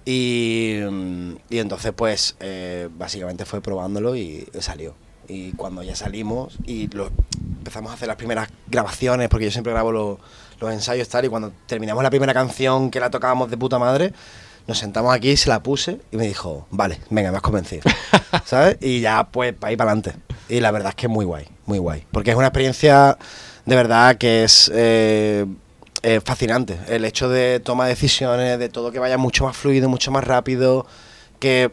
[0.03, 4.95] Y, mm, y entonces, pues, eh, básicamente fue probándolo y salió.
[5.29, 7.09] Y cuando ya salimos y lo,
[7.59, 10.19] empezamos a hacer las primeras grabaciones, porque yo siempre grabo lo-
[10.59, 14.11] los ensayos tal, y cuando terminamos la primera canción que la tocábamos de puta madre,
[14.67, 17.83] nos sentamos aquí, se la puse y me dijo, vale, venga, me has convencido.
[18.45, 18.77] ¿Sabes?
[18.81, 20.15] Y ya, pues, para ir para adelante.
[20.49, 22.05] Y la verdad es que es muy guay, muy guay.
[22.11, 23.17] Porque es una experiencia
[23.65, 25.45] de verdad que es eh,
[26.03, 26.77] eh, fascinante.
[26.87, 30.23] El hecho de toma de decisiones, de todo que vaya mucho más fluido, mucho más
[30.23, 30.85] rápido,
[31.39, 31.71] que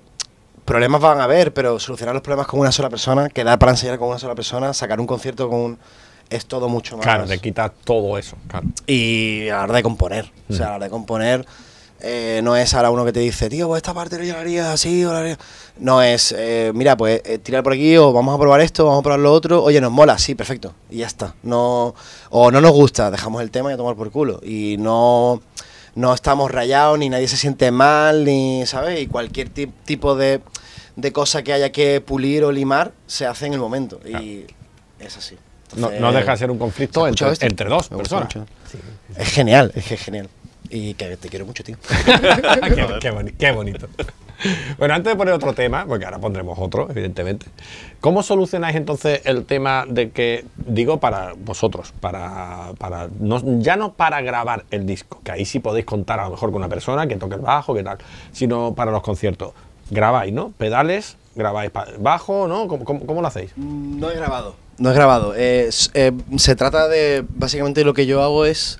[0.67, 3.99] problemas van a haber, pero solucionar los problemas con una sola persona, quedar para enseñar
[3.99, 5.79] con una sola persona, sacar un concierto con un...
[6.29, 7.05] es todo mucho más...
[7.05, 8.67] Claro, te quita todo eso, claro.
[8.87, 11.47] Y a la hora de componer, o sea, a la hora de componer,
[12.01, 14.71] Eh, no es ahora uno que te dice, tío, pues esta parte yo la haría
[14.71, 15.39] así o la haría.
[15.79, 19.01] No es, eh, mira, pues eh, tirar por aquí o vamos a probar esto, vamos
[19.01, 19.63] a probar lo otro.
[19.63, 20.75] Oye, nos mola, sí, perfecto.
[20.91, 21.35] Y ya está.
[21.43, 21.95] No,
[22.29, 24.41] o no nos gusta, dejamos el tema y a tomar por culo.
[24.45, 25.41] Y no,
[25.97, 29.01] no estamos rayados, ni nadie se siente mal, ni, ¿sabes?
[29.01, 30.41] Y cualquier ti- tipo de,
[30.95, 33.99] de cosa que haya que pulir o limar se hace en el momento.
[34.07, 34.45] Y
[35.01, 35.35] es así.
[35.75, 38.25] No, Entonces, no deja de ser un conflicto ¿se ha escuchado entre, dos Me personas.
[38.37, 38.47] mucho.
[39.19, 40.29] Es genial, es que es genial.
[40.71, 41.77] Y que te quiero mucho, tío.
[42.07, 43.89] qué, qué boni- qué bonito.
[44.79, 47.47] Bueno, antes de poner otro tema, porque ahora pondremos otro, evidentemente.
[48.01, 53.93] ¿Cómo solucionáis entonces el tema de que, digo para vosotros, para, para no, ya no
[53.95, 57.07] para grabar el disco, que ahí sí podéis contar a lo mejor con una persona
[57.07, 57.99] que toque el bajo, que tal,
[58.33, 59.53] sino para los conciertos?
[59.91, 60.51] Grabáis, ¿no?
[60.59, 62.67] Pedales, grabáis bajo, ¿no?
[62.69, 63.53] ¿Cómo, cómo- cómo lo hacéis?
[63.57, 64.57] No he grabado.
[64.79, 65.33] No he grabado.
[65.37, 67.25] Eh, eh, se trata de.
[67.31, 68.79] Básicamente lo que yo hago es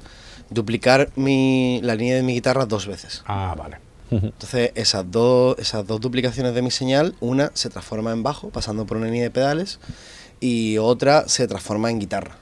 [0.51, 3.23] duplicar mi, la línea de mi guitarra dos veces.
[3.27, 3.79] Ah, vale.
[4.11, 8.87] Entonces, esas dos, esas dos duplicaciones de mi señal, una se transforma en bajo, pasando
[8.87, 9.81] por una línea de pedales,
[10.41, 12.37] y otra se transforma en guitarra,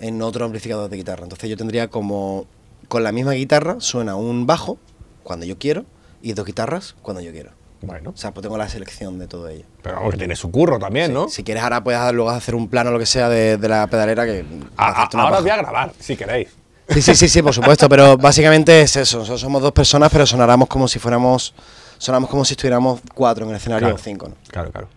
[0.00, 1.22] en otro amplificador de guitarra.
[1.24, 2.46] Entonces, yo tendría como.
[2.88, 4.76] Con la misma guitarra suena un bajo
[5.22, 5.86] cuando yo quiero
[6.20, 7.52] y dos guitarras cuando yo quiero.
[7.80, 9.64] Bueno, O sea, pues tengo la selección de todo ello.
[9.82, 11.28] pero vamos, que tiene su curro también, Sí, ¿no?
[11.28, 13.86] Si quieres ahora puedes luego hacer un plano o lo que sea de, de la
[13.86, 14.44] pedalera que...
[14.76, 15.40] A- a- ahora paja.
[15.40, 16.48] voy a grabar, si queréis.
[16.94, 19.24] Sí, sí, sí, sí, por supuesto, pero básicamente es eso.
[19.24, 21.54] so- Somos dos personas, pero sonáramos como si fuéramos...
[21.98, 23.94] Sonamos como si estuviéramos cuatro en el escenario Claro.
[23.94, 24.34] o cinco, ¿no?
[24.48, 24.88] Claro, claro.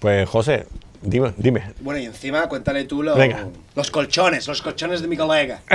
[0.00, 0.66] Pues, José,
[1.00, 1.72] dime, dime.
[1.80, 3.46] Bueno, y encima cuéntale tú los, Venga.
[3.74, 5.62] los colchones, los colchones de mi colega.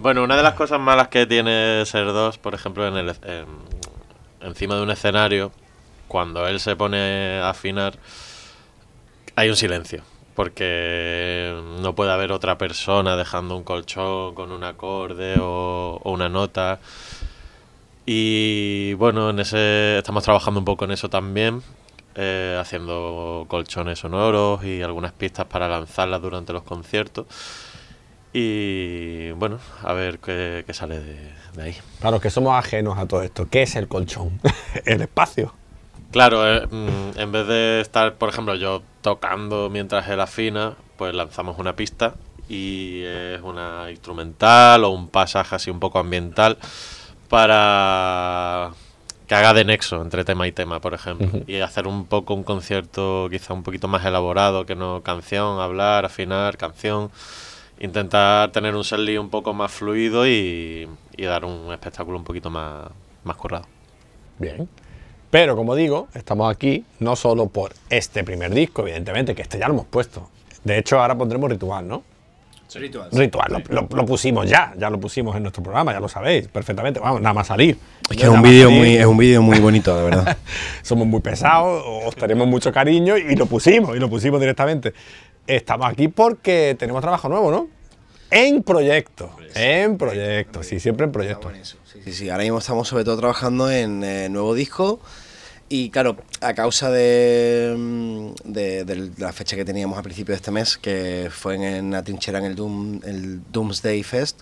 [0.00, 3.46] Bueno, una de las cosas malas que tiene ser dos, por ejemplo, en el, en-
[4.48, 5.50] encima de un escenario,
[6.06, 7.98] cuando él se pone a afinar,
[9.34, 10.04] hay un silencio.
[10.38, 16.78] Porque no puede haber otra persona dejando un colchón con un acorde o, una nota.
[18.06, 21.60] Y bueno, en ese estamos trabajando un poco en eso también,
[22.14, 27.26] eh, haciendo colchones sonoros y algunas pistas para lanzarlas durante los conciertos.
[28.32, 31.76] Y bueno, a ver qué, qué sale de, de ahí.
[31.98, 33.48] Claro, que somos ajenos a todo esto.
[33.50, 34.40] ¿Qué es el colchón?
[34.84, 35.57] el espacio.
[36.10, 41.14] Claro, eh, mm, en vez de estar, por ejemplo, yo tocando mientras él afina, pues
[41.14, 42.14] lanzamos una pista
[42.48, 46.56] y es una instrumental o un pasaje así un poco ambiental
[47.28, 48.70] para
[49.26, 52.42] que haga de nexo entre tema y tema, por ejemplo, y hacer un poco un
[52.42, 57.10] concierto quizá un poquito más elaborado que no canción, hablar, afinar, canción,
[57.78, 60.88] intentar tener un setlist un poco más fluido y,
[61.18, 62.88] y dar un espectáculo un poquito más,
[63.24, 63.66] más currado.
[64.38, 64.66] Bien.
[65.30, 69.68] Pero como digo, estamos aquí no solo por este primer disco, evidentemente, que este ya
[69.68, 70.28] lo hemos puesto.
[70.64, 72.02] De hecho, ahora pondremos ritual, ¿no?
[73.12, 76.48] Ritual, lo, lo- lo pusimos ya, ya lo pusimos en nuestro programa, ya lo sabéis
[76.48, 77.00] perfectamente.
[77.00, 77.78] Vamos, nada más salir.
[78.10, 78.78] Es que es un vídeo salir.
[78.80, 80.36] muy, es un vídeo muy bonito, de verdad.
[80.82, 84.92] Somos muy pesados, os tenemos mucho cariño y lo pusimos, y lo pusimos directamente.
[85.46, 87.68] Estamos aquí porque tenemos trabajo nuevo, ¿no?
[88.30, 91.48] En proyecto, en proyecto, sí, siempre en proyecto.
[91.92, 92.30] Sí, sí, sí.
[92.30, 95.00] Ahora mismo estamos sobre todo trabajando en eh, nuevo disco.
[95.70, 100.36] Y claro, a causa de, mm, de- de la fecha que teníamos a principio de
[100.36, 104.40] este mes, que fue en, en la trinchera en el, Doom, el Doomsday Fest,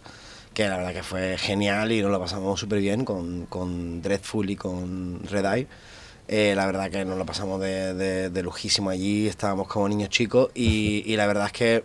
[0.55, 4.51] que la verdad que fue genial y nos lo pasamos súper bien con, con Dreadful
[4.51, 5.66] y con Red Eye.
[6.28, 10.09] Eh, la verdad que nos lo pasamos de, de- de lujísimo allí, estábamos como niños
[10.11, 11.84] chicos y, y la verdad es que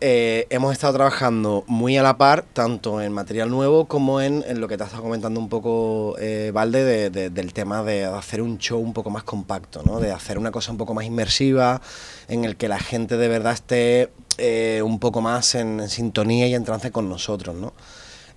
[0.00, 4.68] eh, hemos estado trabajando muy a la par, tanto en material nuevo como en, lo
[4.68, 8.42] que te has estado comentando un poco, eh, Valde, de- de- del tema de hacer
[8.42, 9.98] un show un poco más compacto, ¿no?
[10.00, 11.80] de hacer una cosa un poco más inmersiva,
[12.28, 16.46] en el que la gente de verdad esté eh, un poco más en, en sintonía
[16.46, 17.56] y en trance con nosotros.
[17.56, 17.72] ¿no?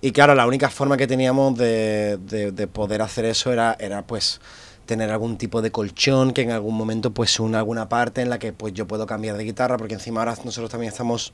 [0.00, 4.02] Y claro, la única forma que teníamos de, de- de poder hacer eso era, era
[4.06, 4.40] pues
[4.90, 8.40] tener algún tipo de colchón que en algún momento pues una alguna parte en la
[8.40, 11.32] que pues yo puedo cambiar de guitarra porque encima ahora nosotros también estamos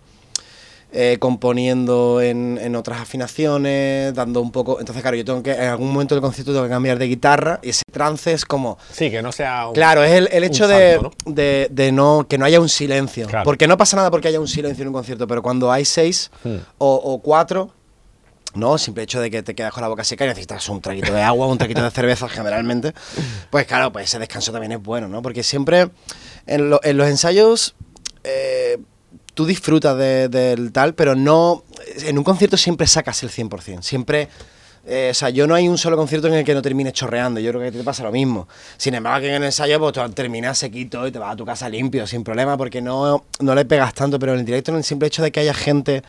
[0.92, 4.78] eh, componiendo en, en otras afinaciones, dando un poco...
[4.78, 7.58] Entonces, claro, yo tengo que, en algún momento del concierto tengo que cambiar de guitarra
[7.62, 8.78] y ese trance es como...
[8.92, 11.10] Sí, que no sea un, Claro, es el, el hecho de, ¿no?
[11.26, 13.26] de, de no, que no haya un silencio.
[13.26, 13.44] Claro.
[13.44, 16.30] Porque no pasa nada porque haya un silencio en un concierto, pero cuando hay seis
[16.44, 16.58] Hmm.
[16.78, 17.72] o, o cuatro,
[18.56, 18.78] ¿no?
[18.78, 21.22] Simple hecho de que te quedas con la boca seca y necesitas un traguito de
[21.22, 22.92] agua, un traguito de cerveza generalmente.
[23.50, 25.22] Pues claro, pues ese descanso también es bueno, ¿no?
[25.22, 25.88] Porque siempre
[26.46, 27.74] en, lo- en los ensayos
[28.24, 28.78] eh,
[29.34, 31.64] tú disfrutas de- del tal, pero no...
[32.04, 33.82] En un concierto siempre sacas el 100%.
[33.82, 34.28] Siempre...
[34.86, 37.40] eh, o sea, yo no hay un solo concierto en el que no termine chorreando.
[37.40, 38.48] Yo creo que te pasa lo mismo.
[38.76, 41.44] Sin embargo, que en el ensayo pues, tú terminas sequito y te vas a tu
[41.44, 44.18] casa limpio, sin problema, porque no, no le pegas tanto.
[44.18, 46.02] Pero en el directo, en el simple hecho de que haya gente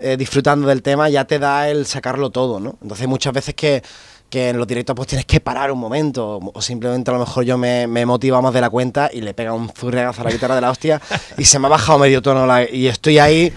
[0.00, 2.76] eh, disfrutando del tema, ya te da el sacarlo todo, ¿no?
[2.82, 3.82] Entonces muchas veces que,
[4.30, 7.44] que en los directos pues tienes que parar un momento, o simplemente a lo mejor
[7.44, 10.30] yo me, me motiva más de la cuenta y le pega un zurregazo a la
[10.30, 11.00] guitarra de la hostia
[11.38, 13.52] y se me ha bajado medio tono la- y estoy ahí.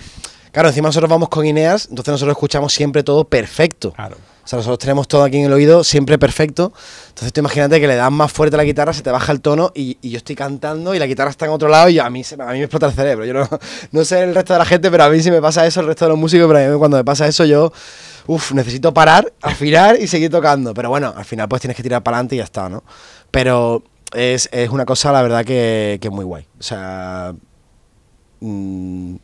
[0.51, 3.91] Claro, encima nosotros vamos con Ineas, entonces nosotros escuchamos siempre todo perfecto.
[3.91, 4.17] Claro.
[4.45, 6.71] O sea, nosotros tenemos todo aquí en el oído siempre perfecto.
[7.09, 9.41] Entonces tú imagínate que le das más fuerte a la guitarra, se te baja el
[9.41, 12.23] tono y, yo estoy cantando y la guitarra está en otro lado y a mí,
[12.23, 13.25] se a mí me explota el cerebro.
[13.25, 13.49] Yo no,
[13.91, 15.87] no sé el resto de la gente, pero a mí sí me pasa eso, el
[15.87, 17.73] resto de los músicos, pero a mí cuando me pasa eso yo,
[18.27, 20.75] uff, necesito parar, afinar y seguir tocando.
[20.75, 22.83] Pero bueno, al final pues tienes que tirar para adelante y ya está, ¿no?
[23.31, 23.81] Pero
[24.13, 26.45] es, es una cosa, la verdad, que, que muy guay.
[26.59, 27.33] O sea...
[28.41, 29.15] mm,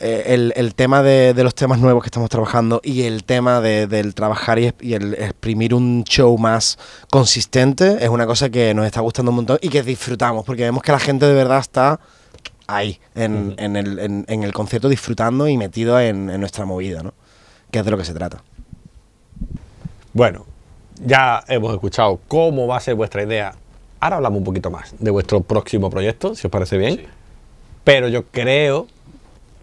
[0.00, 3.60] eh, el, el tema de, de los temas nuevos que estamos trabajando y el tema
[3.60, 6.78] de- del trabajar y, y el exprimir un show más
[7.10, 10.82] consistente es una cosa que nos está gustando un montón y que disfrutamos porque vemos
[10.82, 12.00] que la gente de verdad está
[12.66, 17.02] ahí en, en el, en- en el concierto disfrutando y metido en, en nuestra movida,
[17.02, 17.12] ¿no?
[17.70, 18.42] Que es de lo que se trata.
[20.12, 20.44] Bueno,
[21.04, 23.54] ya hemos escuchado cómo va a ser vuestra idea.
[24.00, 27.02] Ahora hablamos un poquito más de vuestro próximo proyecto, si os parece bien.
[27.84, 28.86] Pero yo creo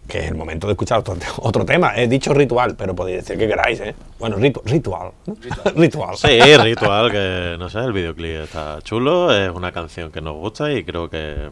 [0.07, 1.93] que es el momento de escuchar otro, otro tema.
[1.95, 3.93] He dicho ritual, pero podéis decir que queráis, ¿eh?
[4.19, 5.11] Bueno, ritu- ritual.
[5.25, 5.35] ¿no?
[5.75, 6.15] Ritual.
[6.17, 10.71] Sí, ritual, que no sé, el videoclip está chulo, es una canción que nos gusta
[10.71, 11.49] y creo que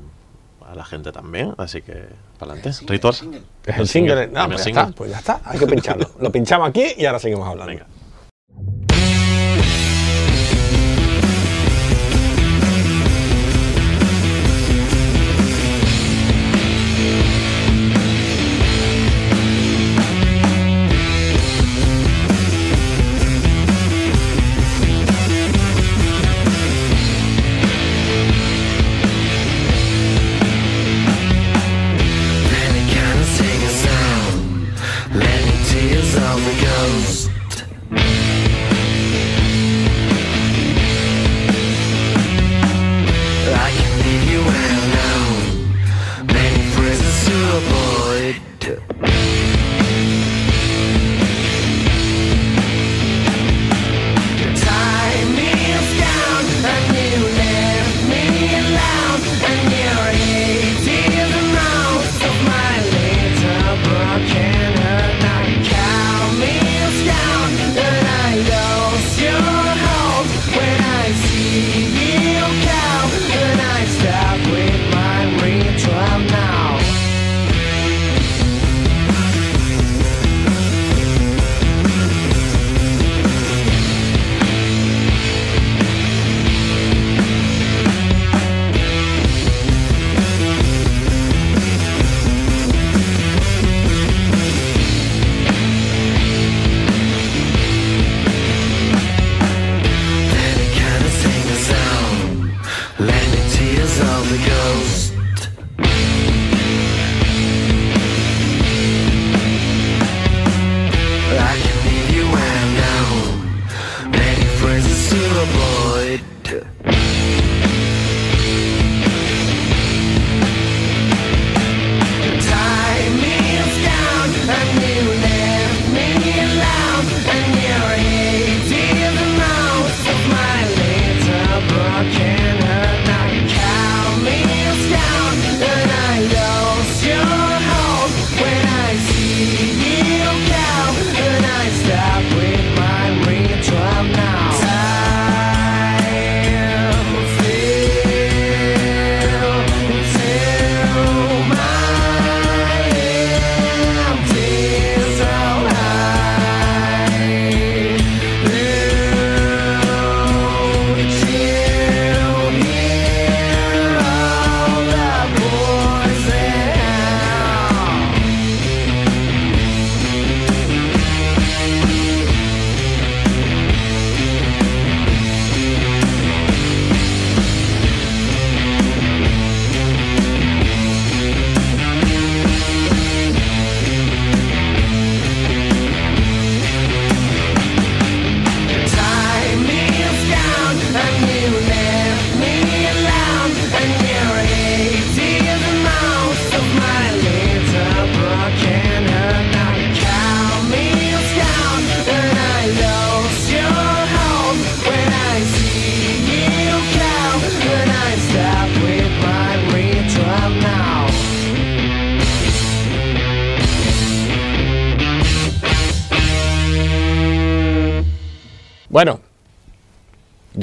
[0.67, 2.05] a la gente también, así que
[2.39, 2.85] para adelante.
[2.87, 3.13] Ritual.
[3.65, 4.27] Es el single.
[4.27, 4.81] No, Primer pues ya single.
[4.83, 5.41] está, pues ya está.
[5.45, 6.09] Hay que pincharlo.
[6.19, 7.71] Lo pinchamos aquí y ahora seguimos hablando.
[7.71, 7.85] Venga.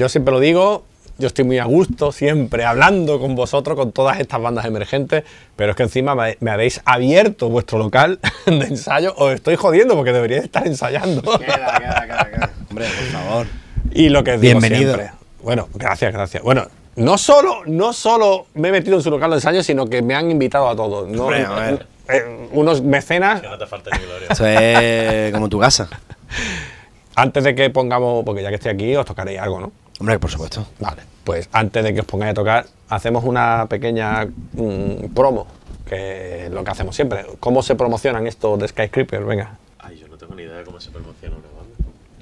[0.03, 0.83] Yo siempre lo digo,
[1.19, 5.23] yo estoy muy a gusto siempre hablando con vosotros, con todas estas bandas emergentes,
[5.55, 9.15] pero es que encima me, me habéis abierto vuestro local de ensayo.
[9.17, 11.23] Os estoy jodiendo porque deberíais estar ensayando.
[11.23, 12.51] Queda, queda, queda, queda.
[12.69, 13.47] Hombre, por favor.
[13.93, 14.95] Y lo que digo Bienvenido.
[14.97, 15.17] siempre.
[15.41, 16.43] Bueno, gracias, gracias.
[16.43, 20.03] Bueno, no solo, no solo me he metido en su local de ensayo, sino que
[20.03, 21.09] me han invitado a todos.
[21.09, 21.27] ¿no?
[21.27, 21.87] Hombre, a ver.
[22.09, 24.27] Eh, unos mecenas, Que no te falte ni gloria.
[24.31, 25.89] Esto es como tu casa.
[27.15, 29.73] antes de que pongamos, porque ya que estoy aquí, os tocaréis algo, ¿no?
[30.03, 30.67] Hombre, por supuesto.
[30.81, 35.47] Vale, pues antes de que os pongáis a tocar, hacemos una pequeña mm, promo,
[35.87, 37.25] que es lo que hacemos siempre.
[37.39, 39.23] ¿Cómo se promocionan estos de Skyscraper?
[39.25, 39.59] Venga.
[39.79, 41.77] Ay, yo no tengo ni idea de cómo se promociona una banda.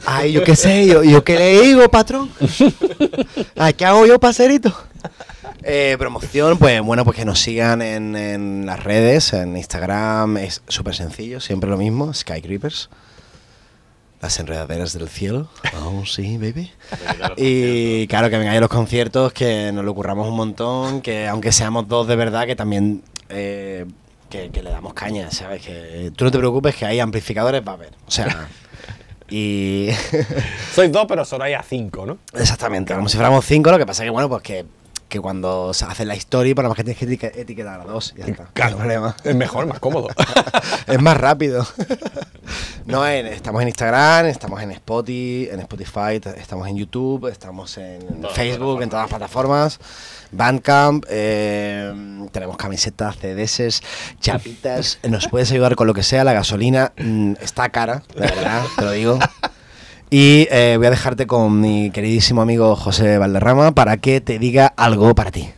[0.04, 2.28] Ay, yo qué sé, yo, yo qué le digo, patrón.
[3.56, 4.74] Ay, ¿qué hago yo, paserito?
[5.62, 10.60] Eh, promoción, pues bueno, pues que nos sigan en, en las redes, en Instagram, es
[10.68, 12.90] súper sencillo, siempre lo mismo, Sky Creepers.
[14.20, 15.48] Las enredaderas del cielo.
[15.82, 16.70] Oh, sí, baby.
[17.36, 21.52] Y claro, que vengáis a los conciertos, que nos lo curramos un montón, que aunque
[21.52, 23.86] seamos dos de verdad, que también eh,
[24.28, 25.62] que, que le damos caña, ¿sabes?
[25.62, 27.92] Que tú no te preocupes, que hay amplificadores, va a haber.
[28.06, 28.48] O sea,
[29.30, 29.88] y...
[30.72, 32.18] Sois dos, pero solo hay a cinco, ¿no?
[32.34, 34.64] Exactamente, como si fuéramos cinco, lo que pasa que, bueno, pues que,
[35.10, 36.14] que cuando se hace la
[36.54, 38.46] por lo más que tienes que etique- etiquetar a dos, ya está.
[38.54, 39.16] Claro, no hay problema.
[39.24, 40.08] Es mejor, más cómodo.
[40.86, 41.66] es más rápido.
[42.86, 48.22] no, en- estamos en Instagram, estamos en Spotify, en Spotify, estamos en YouTube, estamos en
[48.22, 49.78] Todas Facebook, en todas las plataformas.
[50.32, 51.92] Bandcamp, eh,
[52.30, 53.82] tenemos camisetas, CDs,
[54.20, 55.00] chapitas.
[55.02, 56.22] Nos puedes ayudar con lo que sea.
[56.22, 59.18] La gasolina mm, está cara, de verdad, te lo digo.
[60.12, 64.66] Y eh, voy a dejarte con mi queridísimo amigo José Valderrama para que te diga
[64.76, 65.48] algo para ti.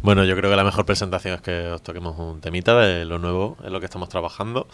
[0.00, 3.18] Bueno, yo creo que la mejor presentación es que os toquemos un temita de lo
[3.18, 4.68] nuevo en lo que estamos trabajando.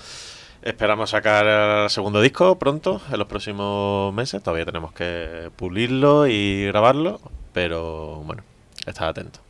[0.61, 1.47] Esperamos sacar
[1.85, 4.43] el segundo disco pronto, en los próximos meses.
[4.43, 7.23] Todavía tenemos que pulirlo y grabarlo,
[7.55, 8.43] pero bueno,
[8.85, 9.41] estad atento.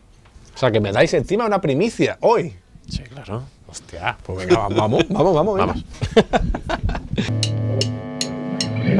[0.54, 2.54] O sea, que me dais encima una primicia hoy.
[2.88, 3.42] Sí, claro.
[3.66, 5.58] Hostia, pues venga, vamos, vamos, vamos.
[5.58, 5.74] venga.
[5.74, 5.84] Vamos.
[8.62, 8.92] Pues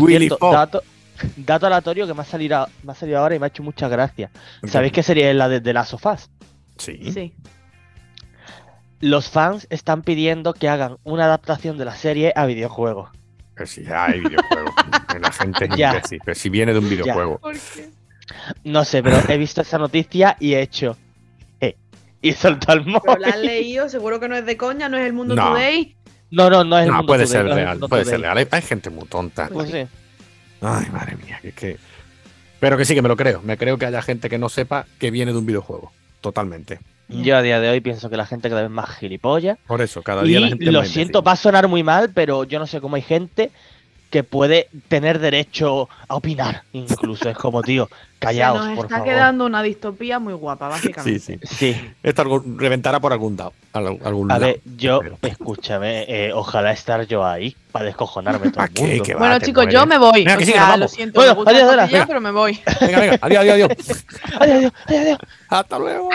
[0.00, 0.52] Por Willy cierto, Fogg.
[0.54, 0.82] dato,
[1.36, 3.90] dato aleatorio que me ha, salido, me ha salido ahora y me ha hecho muchas
[3.90, 4.30] gracias.
[4.66, 6.30] ¿Sabéis qué sería la de, de las sofás?
[6.78, 7.12] Sí.
[7.12, 7.32] Sí.
[9.00, 13.10] Los fans están pidiendo que hagan una adaptación de la serie a videojuegos.
[13.54, 14.74] Pero si ya hay videojuegos.
[15.20, 15.94] la gente es Ya.
[15.94, 16.20] imbécil.
[16.24, 17.38] Pero si viene de un videojuego.
[17.38, 17.90] ¿Por qué?
[18.64, 20.96] No sé, pero he visto esa noticia y he hecho.
[21.60, 21.76] Eh,
[22.22, 23.46] y soltó el Pero la has móvil.
[23.46, 25.48] leído, seguro que no es de coña, no es el mundo No.
[25.50, 25.96] today.
[26.30, 27.78] No, no, no es el No, mundo puede ser real.
[27.80, 28.38] Puede ser real.
[28.38, 29.48] Hay, hay gente muy tonta.
[29.52, 29.86] Pues sí.
[30.60, 31.38] Ay, madre mía.
[31.42, 31.76] Que, que-
[32.60, 33.40] Pero que sí, que me lo creo.
[33.42, 35.92] Me creo que haya gente que no sepa que viene de un videojuego.
[36.20, 36.78] Totalmente.
[37.08, 39.58] Yo a día de hoy pienso que la gente cada vez más gilipollas.
[39.66, 42.10] Por eso, cada día Y la gente lo más siento, va a sonar muy mal,
[42.14, 43.50] pero yo no sé cómo hay gente
[44.10, 46.62] que puede tener derecho a opinar.
[46.72, 47.88] Incluso es como, tío,
[48.18, 49.12] callaos, Se nos por está favor.
[49.12, 51.20] quedando una distopía muy guapa, básicamente.
[51.20, 51.72] Sí, sí.
[51.74, 53.52] Sí, Esto reventará por algún lado.
[53.72, 54.40] a lado.
[54.40, 58.82] ver, yo, Pero- escúchame, eh, ojalá estar yo ahí para descojonarme todo ¿Para el qué?
[58.82, 59.04] mundo.
[59.14, 59.80] Va, Bueno, te chicos, mueres.
[59.80, 60.24] yo me voy.
[60.24, 62.06] Venga, o sea, lo siento, Bueno, me gusta adiós, la venga.
[62.06, 62.60] pero me voy.
[62.80, 63.68] Venga, venga, adiós, adiós.
[63.70, 64.04] Adiós,
[64.40, 65.18] adiós, adiós, adiós.
[65.48, 66.08] Hasta luego.